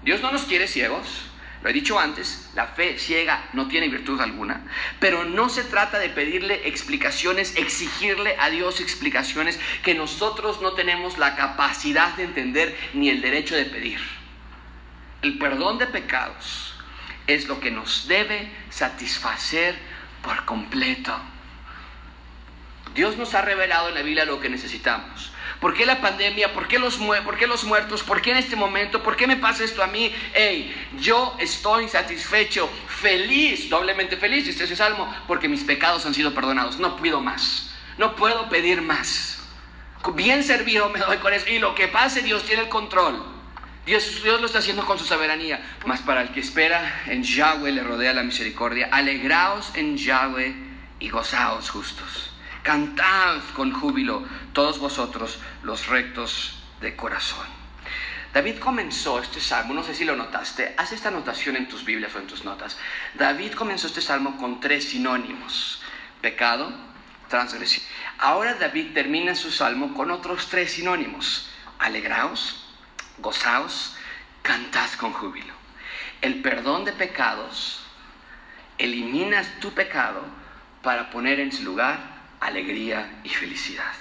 Dios 0.02 0.20
no 0.20 0.32
nos 0.32 0.42
quiere 0.42 0.66
ciegos, 0.66 1.06
lo 1.62 1.70
he 1.70 1.72
dicho 1.72 1.98
antes, 1.98 2.50
la 2.54 2.66
fe 2.66 2.98
ciega 2.98 3.48
no 3.54 3.68
tiene 3.68 3.88
virtud 3.88 4.20
alguna, 4.20 4.66
pero 4.98 5.24
no 5.24 5.48
se 5.48 5.64
trata 5.64 5.98
de 5.98 6.10
pedirle 6.10 6.68
explicaciones, 6.68 7.56
exigirle 7.56 8.36
a 8.38 8.50
Dios 8.50 8.80
explicaciones 8.80 9.58
que 9.82 9.94
nosotros 9.94 10.60
no 10.60 10.72
tenemos 10.72 11.16
la 11.16 11.36
capacidad 11.36 12.14
de 12.16 12.24
entender 12.24 12.76
ni 12.92 13.08
el 13.08 13.22
derecho 13.22 13.54
de 13.54 13.64
pedir. 13.64 14.00
El 15.22 15.38
perdón 15.38 15.78
de 15.78 15.86
pecados 15.86 16.73
es 17.26 17.46
lo 17.46 17.60
que 17.60 17.70
nos 17.70 18.08
debe 18.08 18.50
satisfacer 18.70 19.76
por 20.22 20.44
completo. 20.44 21.14
Dios 22.94 23.16
nos 23.16 23.34
ha 23.34 23.42
revelado 23.42 23.88
en 23.88 23.94
la 23.94 24.02
Biblia 24.02 24.24
lo 24.24 24.40
que 24.40 24.48
necesitamos. 24.48 25.32
¿Por 25.60 25.74
qué 25.74 25.86
la 25.86 26.00
pandemia? 26.00 26.52
¿Por 26.52 26.68
qué 26.68 26.78
los, 26.78 26.96
por 26.96 27.36
qué 27.36 27.46
los 27.46 27.64
muertos? 27.64 28.02
¿Por 28.02 28.20
qué 28.20 28.32
en 28.32 28.36
este 28.36 28.54
momento? 28.54 29.02
¿Por 29.02 29.16
qué 29.16 29.26
me 29.26 29.36
pasa 29.36 29.64
esto 29.64 29.82
a 29.82 29.86
mí? 29.86 30.14
Hey, 30.34 30.74
yo 31.00 31.36
estoy 31.40 31.88
satisfecho, 31.88 32.68
feliz, 32.86 33.68
doblemente 33.68 34.16
feliz, 34.16 34.46
dice 34.46 34.64
ese 34.64 34.76
salmo, 34.76 35.12
porque 35.26 35.48
mis 35.48 35.64
pecados 35.64 36.06
han 36.06 36.14
sido 36.14 36.34
perdonados. 36.34 36.78
No 36.78 36.96
puedo 36.96 37.20
más. 37.20 37.70
No 37.98 38.14
puedo 38.14 38.48
pedir 38.48 38.82
más. 38.82 39.42
Bien 40.14 40.44
servido 40.44 40.90
me 40.90 40.98
doy 40.98 41.16
con 41.18 41.32
eso. 41.32 41.48
Y 41.48 41.58
lo 41.58 41.74
que 41.74 41.88
pase, 41.88 42.22
Dios 42.22 42.44
tiene 42.44 42.62
el 42.62 42.68
control. 42.68 43.33
Dios, 43.86 44.24
lo 44.24 44.46
está 44.46 44.60
haciendo 44.60 44.86
con 44.86 44.98
su 44.98 45.04
soberanía. 45.04 45.62
Mas 45.84 46.00
para 46.00 46.22
el 46.22 46.30
que 46.30 46.40
espera 46.40 47.02
en 47.06 47.22
Yahweh 47.22 47.72
le 47.72 47.82
rodea 47.82 48.14
la 48.14 48.22
misericordia. 48.22 48.88
Alegraos 48.90 49.72
en 49.74 49.96
Yahweh 49.96 50.54
y 51.00 51.10
gozaos 51.10 51.68
justos. 51.70 52.30
Cantad 52.62 53.40
con 53.54 53.72
júbilo 53.72 54.26
todos 54.54 54.78
vosotros 54.78 55.38
los 55.62 55.86
rectos 55.86 56.62
de 56.80 56.96
corazón. 56.96 57.46
David 58.32 58.58
comenzó 58.58 59.20
este 59.20 59.38
salmo, 59.38 59.74
no 59.74 59.84
sé 59.84 59.94
si 59.94 60.04
lo 60.04 60.16
notaste, 60.16 60.74
haz 60.76 60.90
esta 60.90 61.08
anotación 61.08 61.54
en 61.54 61.68
tus 61.68 61.84
Biblias 61.84 62.12
o 62.16 62.18
en 62.18 62.26
tus 62.26 62.44
notas. 62.44 62.76
David 63.14 63.52
comenzó 63.52 63.86
este 63.86 64.00
salmo 64.00 64.38
con 64.38 64.58
tres 64.58 64.88
sinónimos, 64.88 65.82
pecado, 66.20 66.72
transgresión. 67.28 67.86
Ahora 68.18 68.54
David 68.54 68.92
termina 68.92 69.36
su 69.36 69.52
salmo 69.52 69.94
con 69.94 70.10
otros 70.10 70.48
tres 70.48 70.72
sinónimos, 70.72 71.48
alegraos, 71.78 72.63
gozaos, 73.18 73.96
cantad 74.42 74.90
con 74.92 75.12
júbilo. 75.12 75.54
El 76.20 76.42
perdón 76.42 76.84
de 76.84 76.92
pecados 76.92 77.84
eliminas 78.78 79.46
tu 79.60 79.72
pecado 79.72 80.22
para 80.82 81.10
poner 81.10 81.40
en 81.40 81.52
su 81.52 81.62
lugar 81.62 81.98
alegría 82.40 83.20
y 83.24 83.28
felicidad. 83.30 83.92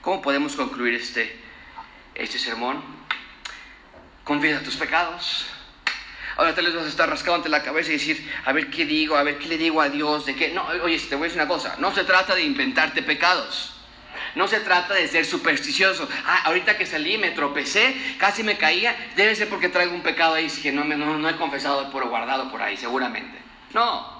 ¿Cómo 0.00 0.22
podemos 0.22 0.56
concluir 0.56 0.94
este, 0.94 1.38
este 2.14 2.38
sermón? 2.38 2.82
Confiesa 4.24 4.62
tus 4.62 4.76
pecados. 4.76 5.46
Ahora 6.36 6.54
te 6.54 6.62
les 6.62 6.74
vas 6.74 6.84
a 6.84 6.88
estar 6.88 7.08
rascando 7.08 7.36
ante 7.36 7.48
la 7.48 7.62
cabeza 7.62 7.90
y 7.90 7.94
decir, 7.94 8.32
a 8.44 8.52
ver 8.52 8.70
qué 8.70 8.84
digo, 8.84 9.16
a 9.16 9.22
ver 9.22 9.38
qué 9.38 9.48
le 9.48 9.58
digo 9.58 9.80
a 9.80 9.88
Dios, 9.88 10.26
de 10.26 10.34
qué. 10.34 10.52
No, 10.52 10.66
oye, 10.82 10.98
te 10.98 11.16
voy 11.16 11.24
a 11.24 11.28
decir 11.28 11.40
una 11.40 11.48
cosa, 11.48 11.76
no 11.78 11.94
se 11.94 12.04
trata 12.04 12.34
de 12.34 12.42
inventarte 12.42 13.02
pecados. 13.02 13.75
No 14.36 14.46
se 14.46 14.60
trata 14.60 14.92
de 14.92 15.08
ser 15.08 15.24
supersticioso. 15.24 16.06
Ah, 16.26 16.42
ahorita 16.44 16.76
que 16.76 16.84
salí 16.84 17.16
me 17.16 17.30
tropecé, 17.30 17.96
casi 18.18 18.42
me 18.42 18.58
caía. 18.58 18.94
Debe 19.16 19.34
ser 19.34 19.48
porque 19.48 19.70
traigo 19.70 19.94
un 19.94 20.02
pecado 20.02 20.34
ahí 20.34 20.46
que 20.48 20.70
no, 20.70 20.84
no, 20.84 21.18
no 21.18 21.28
he 21.28 21.36
confesado 21.36 21.90
por 21.90 22.06
guardado 22.06 22.50
por 22.50 22.60
ahí, 22.60 22.76
seguramente. 22.76 23.38
No. 23.72 24.14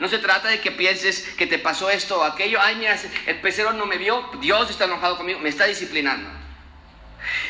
No 0.00 0.08
se 0.08 0.18
trata 0.18 0.48
de 0.48 0.60
que 0.60 0.72
pienses 0.72 1.20
que 1.36 1.46
te 1.46 1.58
pasó 1.58 1.90
esto 1.90 2.18
o 2.18 2.24
aquello. 2.24 2.58
Ay, 2.62 2.76
mira, 2.76 2.98
el 3.26 3.40
pecero 3.40 3.74
no 3.74 3.84
me 3.84 3.98
vio, 3.98 4.26
Dios 4.40 4.70
está 4.70 4.86
enojado 4.86 5.18
conmigo, 5.18 5.38
me 5.38 5.50
está 5.50 5.66
disciplinando. 5.66 6.30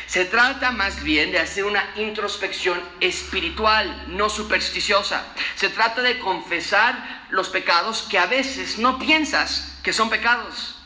Se 0.07 0.25
trata 0.25 0.71
más 0.71 1.03
bien 1.03 1.31
de 1.31 1.39
hacer 1.39 1.63
una 1.63 1.89
introspección 1.95 2.81
espiritual, 2.99 4.07
no 4.09 4.29
supersticiosa. 4.29 5.25
Se 5.55 5.69
trata 5.69 6.01
de 6.01 6.19
confesar 6.19 7.25
los 7.29 7.47
pecados 7.47 8.01
que 8.09 8.19
a 8.19 8.25
veces 8.25 8.77
no 8.77 8.99
piensas 8.99 9.79
que 9.83 9.93
son 9.93 10.09
pecados. 10.09 10.76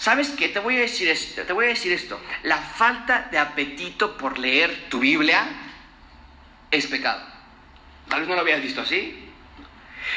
¿Sabes 0.00 0.30
qué? 0.30 0.48
Te 0.48 0.60
voy 0.60 0.78
a 0.78 0.80
decir 0.80 1.10
esto, 1.10 1.42
te 1.42 1.52
voy 1.52 1.66
a 1.66 1.68
decir 1.68 1.92
esto. 1.92 2.18
La 2.44 2.56
falta 2.56 3.28
de 3.30 3.36
apetito 3.36 4.16
por 4.16 4.38
leer 4.38 4.88
tu 4.88 5.00
Biblia 5.00 5.46
es 6.70 6.86
pecado. 6.86 7.20
Tal 8.08 8.20
vez 8.20 8.28
no 8.30 8.34
lo 8.34 8.40
habías 8.40 8.62
visto 8.62 8.80
así. 8.80 9.28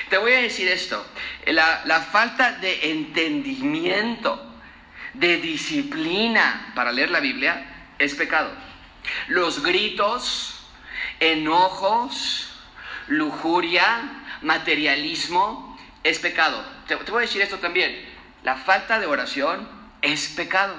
Te 0.10 0.17
voy 0.17 0.32
a 0.32 0.38
decir 0.38 0.69
esto. 0.69 1.06
La, 1.48 2.08
falta 2.10 2.54
de 2.54 2.91
entendimiento, 2.91 4.56
de 5.15 5.36
disciplina 5.39 6.72
para 6.76 6.93
leer 6.93 7.12
la 7.12 7.19
Biblia 7.19 7.65
es 8.00 8.15
pecado. 8.15 8.54
Los 9.28 9.63
gritos, 9.63 10.65
enojos, 11.19 12.54
lujuria, 13.08 14.24
materialismo 14.43 15.78
es 16.04 16.19
pecado. 16.19 16.63
Te 16.88 16.96
voy 16.96 17.17
a 17.17 17.28
decir 17.28 17.41
esto 17.41 17.60
también 17.60 18.12
la 18.43 18.56
falta 18.56 18.99
de 18.99 19.06
oración 19.06 19.67
es 20.01 20.27
pecado. 20.29 20.75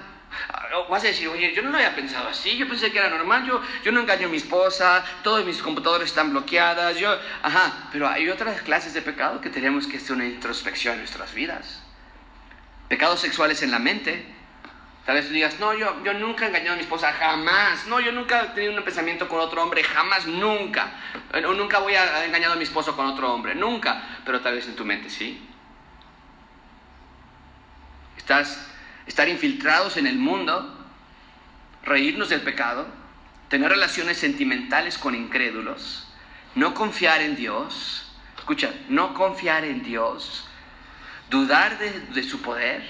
Ah, 0.52 0.66
vas 0.90 1.04
a 1.04 1.08
decir, 1.08 1.28
oye, 1.28 1.54
yo 1.54 1.62
no 1.62 1.70
lo 1.70 1.76
había 1.76 1.94
pensado 1.94 2.28
así, 2.28 2.56
yo 2.56 2.68
pensé 2.68 2.90
que 2.90 2.98
era 2.98 3.08
normal, 3.08 3.46
yo, 3.46 3.62
yo 3.84 3.92
no 3.92 4.00
engaño 4.00 4.26
a 4.26 4.30
mi 4.30 4.36
esposa, 4.36 5.04
todos 5.22 5.44
mis 5.44 5.62
computadores 5.62 6.08
están 6.08 6.30
bloqueadas, 6.30 6.98
yo, 6.98 7.16
ajá, 7.42 7.88
pero 7.92 8.08
hay 8.08 8.28
otras 8.28 8.62
clases 8.62 8.94
de 8.94 9.02
pecado 9.02 9.40
que 9.40 9.50
tenemos 9.50 9.86
que 9.86 9.98
hacer 9.98 10.12
una 10.12 10.26
introspección 10.26 10.94
en 10.94 11.00
nuestras 11.00 11.32
vidas. 11.34 11.82
Pecados 12.88 13.20
sexuales 13.20 13.62
en 13.62 13.70
la 13.70 13.78
mente. 13.78 14.26
Tal 15.06 15.16
vez 15.16 15.26
tú 15.26 15.34
digas, 15.34 15.60
no, 15.60 15.74
yo, 15.74 16.02
yo 16.02 16.14
nunca 16.14 16.46
he 16.46 16.48
engañado 16.48 16.72
a 16.72 16.76
mi 16.76 16.82
esposa, 16.82 17.12
jamás. 17.12 17.86
No, 17.86 18.00
yo 18.00 18.10
nunca 18.10 18.42
he 18.42 18.46
tenido 18.48 18.74
un 18.74 18.82
pensamiento 18.82 19.28
con 19.28 19.38
otro 19.38 19.62
hombre, 19.62 19.84
jamás, 19.84 20.26
nunca. 20.26 20.92
O 21.32 21.52
nunca 21.52 21.78
voy 21.78 21.94
a 21.94 22.24
engañar 22.24 22.52
a 22.52 22.56
mi 22.56 22.64
esposo 22.64 22.96
con 22.96 23.06
otro 23.06 23.32
hombre, 23.32 23.54
nunca. 23.54 24.02
Pero 24.24 24.40
tal 24.40 24.54
vez 24.54 24.66
en 24.66 24.74
tu 24.74 24.84
mente 24.84 25.10
sí. 25.10 25.53
Estás, 28.24 28.58
estar 29.06 29.28
infiltrados 29.28 29.98
en 29.98 30.06
el 30.06 30.16
mundo, 30.16 30.74
reírnos 31.82 32.30
del 32.30 32.40
pecado, 32.40 32.86
tener 33.50 33.68
relaciones 33.68 34.16
sentimentales 34.16 34.96
con 34.96 35.14
incrédulos, 35.14 36.08
no 36.54 36.72
confiar 36.72 37.20
en 37.20 37.36
Dios, 37.36 38.16
escucha, 38.38 38.72
no 38.88 39.12
confiar 39.12 39.66
en 39.66 39.82
Dios, 39.82 40.48
dudar 41.28 41.76
de, 41.78 42.00
de 42.00 42.22
su 42.22 42.40
poder, 42.40 42.82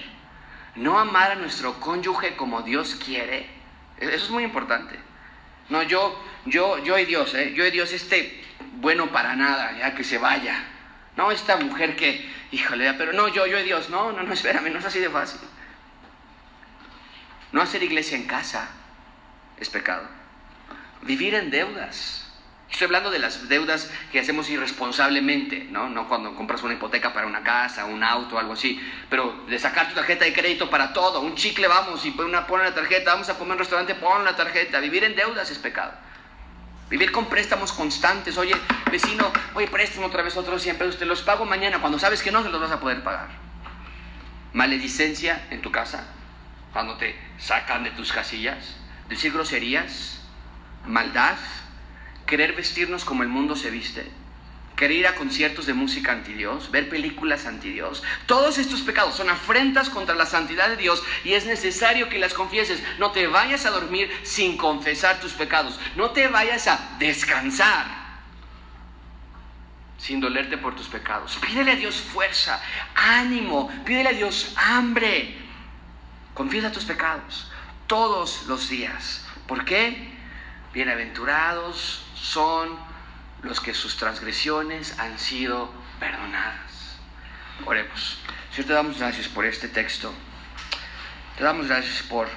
no 0.75 0.99
amar 0.99 1.31
a 1.31 1.35
nuestro 1.35 1.81
cónyuge 1.81 2.37
como 2.37 2.61
Dios 2.61 2.95
quiere, 2.95 3.49
e-, 3.99 4.07
eso 4.07 4.27
es 4.27 4.29
muy 4.29 4.45
importante. 4.45 4.97
No, 5.67 5.83
yo, 5.83 6.17
yo, 6.45 6.81
yo 6.81 6.97
y 6.97 7.03
Dios, 7.03 7.33
¿eh? 7.33 7.53
yo 7.53 7.65
y 7.65 7.71
Dios, 7.71 7.91
este 7.91 8.41
bueno 8.77 9.11
para 9.11 9.35
nada, 9.35 9.77
ya 9.77 9.93
que 9.95 10.05
se 10.05 10.17
vaya. 10.17 10.63
No, 11.17 11.31
esta 11.31 11.57
mujer 11.57 11.95
que, 11.95 12.29
híjole, 12.51 12.93
pero 12.93 13.13
no, 13.13 13.27
yo, 13.27 13.45
yo 13.47 13.57
y 13.59 13.63
Dios, 13.63 13.89
no, 13.89 14.11
no, 14.11 14.23
no, 14.23 14.33
espérame, 14.33 14.71
no 14.71 14.79
es 14.79 14.85
así 14.85 14.99
de 14.99 15.09
fácil. 15.09 15.39
No 17.51 17.61
hacer 17.61 17.81
iglesia 17.83 18.17
en 18.17 18.25
casa 18.25 18.69
es 19.57 19.69
pecado. 19.69 20.07
Vivir 21.01 21.35
en 21.35 21.51
deudas 21.51 22.25
Estoy 22.75 22.87
hablando 22.87 23.09
de 23.09 23.19
las 23.19 23.47
deudas 23.47 23.89
que 24.11 24.19
hacemos 24.19 24.49
irresponsablemente, 24.49 25.67
¿no? 25.71 25.87
No 25.87 26.09
cuando 26.09 26.35
compras 26.35 26.61
una 26.61 26.73
hipoteca 26.73 27.13
para 27.13 27.25
una 27.25 27.41
casa, 27.41 27.85
un 27.85 28.03
auto, 28.03 28.37
algo 28.37 28.51
así, 28.51 28.81
pero 29.09 29.45
de 29.47 29.57
sacar 29.59 29.87
tu 29.87 29.95
tarjeta 29.95 30.25
de 30.25 30.33
crédito 30.33 30.69
para 30.69 30.91
todo, 30.91 31.21
un 31.21 31.35
chicle 31.35 31.67
vamos 31.67 32.05
y 32.05 32.13
una, 32.19 32.45
pon 32.45 32.61
la 32.61 32.73
tarjeta, 32.73 33.13
vamos 33.13 33.29
a 33.29 33.37
comer 33.37 33.53
un 33.53 33.59
restaurante, 33.59 33.95
pon 33.95 34.25
la 34.25 34.35
tarjeta, 34.35 34.81
vivir 34.81 35.05
en 35.05 35.15
deudas 35.15 35.49
es 35.49 35.57
pecado. 35.57 35.93
Vivir 36.89 37.11
con 37.11 37.25
préstamos 37.25 37.73
constantes, 37.73 38.37
oye, 38.37 38.55
vecino, 38.91 39.31
oye, 39.55 39.67
préstame 39.67 40.05
otra 40.05 40.21
vez 40.21 40.37
otros 40.37 40.61
100 40.61 40.77
pesos, 40.77 40.99
te 40.99 41.05
los 41.05 41.21
pago 41.21 41.45
mañana, 41.45 41.79
cuando 41.79 41.97
sabes 41.97 42.21
que 42.21 42.31
no 42.31 42.43
se 42.43 42.49
los 42.49 42.61
vas 42.61 42.71
a 42.71 42.79
poder 42.79 43.03
pagar. 43.03 43.29
Maledicencia 44.53 45.47
en 45.49 45.61
tu 45.61 45.71
casa, 45.71 46.07
cuando 46.71 46.97
te 46.97 47.15
sacan 47.39 47.83
de 47.83 47.91
tus 47.91 48.11
casillas, 48.11 48.75
decir 49.09 49.33
groserías, 49.33 50.21
maldad, 50.85 51.37
querer 52.27 52.53
vestirnos 52.53 53.03
como 53.03 53.23
el 53.23 53.29
mundo 53.29 53.55
se 53.55 53.71
viste, 53.71 54.11
querer 54.75 54.97
ir 54.97 55.07
a 55.07 55.15
conciertos 55.15 55.65
de 55.65 55.73
música 55.73 56.11
anti 56.11 56.33
Dios, 56.33 56.69
ver 56.71 56.89
películas 56.89 57.45
anti 57.45 57.71
Dios. 57.71 58.03
Todos 58.25 58.57
estos 58.57 58.81
pecados 58.81 59.15
son 59.15 59.29
afrentas 59.29 59.89
contra 59.89 60.15
la 60.15 60.25
santidad 60.25 60.69
de 60.69 60.77
Dios 60.77 61.03
y 61.23 61.33
es 61.33 61.45
necesario 61.45 62.09
que 62.09 62.19
las 62.19 62.33
confieses. 62.33 62.83
No 62.99 63.11
te 63.11 63.27
vayas 63.27 63.65
a 63.65 63.71
dormir 63.71 64.09
sin 64.23 64.57
confesar 64.57 65.19
tus 65.19 65.33
pecados. 65.33 65.79
No 65.95 66.11
te 66.11 66.27
vayas 66.27 66.67
a 66.67 66.95
descansar 66.99 68.05
sin 69.97 70.19
dolerte 70.19 70.57
por 70.57 70.75
tus 70.75 70.87
pecados. 70.87 71.37
Pídele 71.37 71.71
a 71.71 71.75
Dios 71.75 71.95
fuerza, 71.95 72.61
ánimo, 72.95 73.69
pídele 73.85 74.09
a 74.09 74.13
Dios 74.13 74.53
hambre. 74.55 75.35
Confiesa 76.33 76.71
tus 76.71 76.85
pecados 76.85 77.49
todos 77.87 78.45
los 78.47 78.69
días. 78.69 79.25
¿Por 79.47 79.63
qué? 79.63 80.13
Bienaventurados 80.73 82.05
son 82.15 82.77
los 83.45 83.61
que 83.61 83.73
sus 83.73 83.95
transgresiones 83.95 84.97
han 84.99 85.19
sido 85.19 85.71
perdonadas. 85.99 86.97
Oremos. 87.65 88.19
Señor, 88.51 88.67
te 88.67 88.73
damos 88.73 88.97
gracias 88.97 89.27
por 89.27 89.45
este 89.45 89.67
texto. 89.67 90.13
Te 91.37 91.43
damos 91.43 91.67
gracias 91.67 92.01
por 92.03 92.27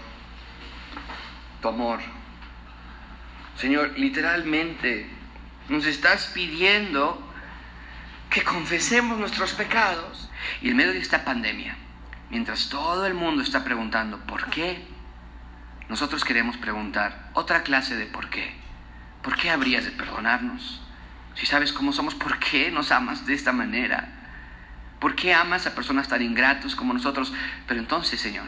tu 1.62 1.68
amor. 1.68 2.00
Señor, 3.56 3.94
literalmente 3.96 5.10
nos 5.68 5.86
estás 5.86 6.26
pidiendo 6.34 7.24
que 8.30 8.44
confesemos 8.44 9.18
nuestros 9.18 9.52
pecados. 9.54 10.28
Y 10.60 10.70
en 10.70 10.76
medio 10.76 10.92
de 10.92 10.98
esta 10.98 11.24
pandemia, 11.24 11.76
mientras 12.30 12.68
todo 12.68 13.06
el 13.06 13.14
mundo 13.14 13.42
está 13.42 13.64
preguntando 13.64 14.18
por 14.26 14.50
qué, 14.50 14.86
nosotros 15.88 16.22
queremos 16.22 16.58
preguntar 16.58 17.30
otra 17.32 17.62
clase 17.62 17.96
de 17.96 18.06
por 18.06 18.28
qué. 18.28 18.54
¿Por 19.22 19.36
qué 19.36 19.50
habrías 19.50 19.84
de 19.84 19.90
perdonarnos? 19.90 20.82
Si 21.34 21.46
sabes 21.46 21.72
cómo 21.72 21.92
somos, 21.92 22.14
¿por 22.14 22.38
qué 22.38 22.70
nos 22.70 22.90
amas 22.90 23.26
de 23.26 23.34
esta 23.34 23.52
manera? 23.52 24.08
¿Por 24.98 25.14
qué 25.14 25.32
amas 25.32 25.66
a 25.66 25.74
personas 25.74 26.08
tan 26.08 26.22
ingratos 26.22 26.74
como 26.74 26.92
nosotros? 26.92 27.32
Pero 27.66 27.80
entonces, 27.80 28.20
Señor, 28.20 28.46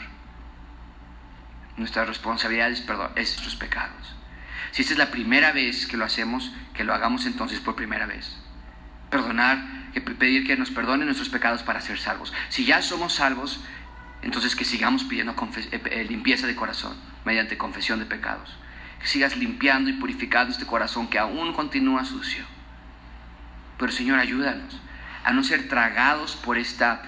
nuestra 1.77 2.05
responsabilidad 2.05 2.71
es 2.71 2.81
perdonar 2.81 3.13
nuestros 3.15 3.57
pecados. 3.57 4.17
Si 4.73 4.83
esta 4.83 4.95
es 4.95 4.99
la 4.99 5.11
primera 5.11 5.53
vez 5.53 5.87
que 5.87 5.97
lo 5.97 6.05
hacemos, 6.05 6.53
que 6.75 6.85
lo 6.85 6.95
hagamos 6.95 7.27
entonces 7.27 7.61
por 7.61 7.77
primera 7.77 8.07
vez. 8.07 8.37
Perdonar, 9.11 9.59
pedir 10.19 10.47
que 10.47 10.57
nos 10.57 10.71
perdonen 10.71 11.07
nuestros 11.07 11.29
pecados 11.29 11.63
para 11.63 11.81
ser 11.81 11.99
salvos. 11.99 12.33
Si 12.49 12.65
ya 12.65 12.83
somos 12.83 13.15
salvos, 13.15 13.61
entonces 14.23 14.55
que 14.55 14.65
sigamos 14.65 15.05
pidiendo 15.05 15.33
eh, 15.33 15.83
eh, 15.91 16.05
limpieza 16.09 16.47
de 16.47 16.55
corazón 16.55 16.97
mediante 17.25 17.57
confesión 17.57 17.99
de 17.99 18.07
pecados 18.07 18.57
que 19.01 19.07
sigas 19.07 19.37
limpiando 19.37 19.91
y 19.91 19.95
purificando 19.95 20.53
este 20.53 20.67
corazón 20.67 21.09
que 21.09 21.19
aún 21.19 21.53
continúa 21.55 22.05
sucio. 22.05 22.45
Pero 23.81 23.91
Señor, 23.91 24.19
ayúdanos 24.19 24.79
a 25.25 25.33
no 25.33 25.43
ser 25.43 25.67
tragados 25.67 26.37
por 26.37 26.59
esta, 26.59 27.03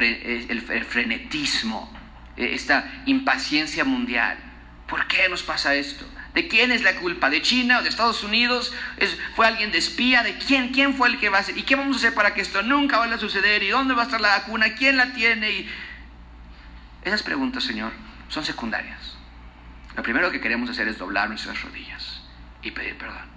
eh, 0.00 0.46
el 0.48 0.84
frenetismo, 0.84 1.90
eh, 2.36 2.50
esta 2.52 3.02
impaciencia 3.06 3.84
mundial. 3.84 4.36
¿Por 4.88 5.06
qué 5.06 5.28
nos 5.28 5.44
pasa 5.44 5.74
esto? 5.76 6.04
¿De 6.34 6.48
quién 6.48 6.72
es 6.72 6.82
la 6.82 6.96
culpa? 6.96 7.30
¿De 7.30 7.40
China 7.42 7.78
o 7.78 7.82
de 7.82 7.88
Estados 7.88 8.24
Unidos? 8.24 8.74
¿Fue 9.36 9.46
alguien 9.46 9.70
de 9.70 9.78
espía? 9.78 10.22
¿De 10.24 10.36
quién? 10.36 10.68
¿Quién 10.68 10.94
fue 10.94 11.08
el 11.08 11.18
que 11.18 11.28
va 11.28 11.38
a 11.38 11.40
hacer? 11.40 11.56
¿Y 11.56 11.62
qué 11.62 11.76
vamos 11.76 11.96
a 11.96 11.98
hacer 12.00 12.14
para 12.14 12.34
que 12.34 12.40
esto 12.40 12.62
nunca 12.62 12.98
vaya 12.98 13.14
a 13.14 13.18
suceder? 13.18 13.62
¿Y 13.62 13.68
dónde 13.68 13.94
va 13.94 14.02
a 14.02 14.04
estar 14.04 14.20
la 14.20 14.38
vacuna? 14.38 14.74
¿Quién 14.74 14.96
la 14.96 15.12
tiene? 15.12 15.50
Y 15.50 15.70
esas 17.04 17.22
preguntas, 17.22 17.64
Señor, 17.64 17.92
son 18.28 18.44
secundarias. 18.44 19.16
Lo 19.96 20.02
primero 20.02 20.30
que 20.30 20.40
queremos 20.40 20.68
hacer 20.68 20.88
es 20.88 20.98
doblar 20.98 21.28
nuestras 21.28 21.62
rodillas 21.62 22.20
y 22.62 22.72
pedir 22.72 22.98
perdón. 22.98 23.30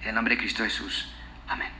En 0.00 0.08
el 0.08 0.14
nombre 0.14 0.34
de 0.34 0.40
Cristo 0.40 0.64
Jesús. 0.64 1.12
Amén. 1.46 1.79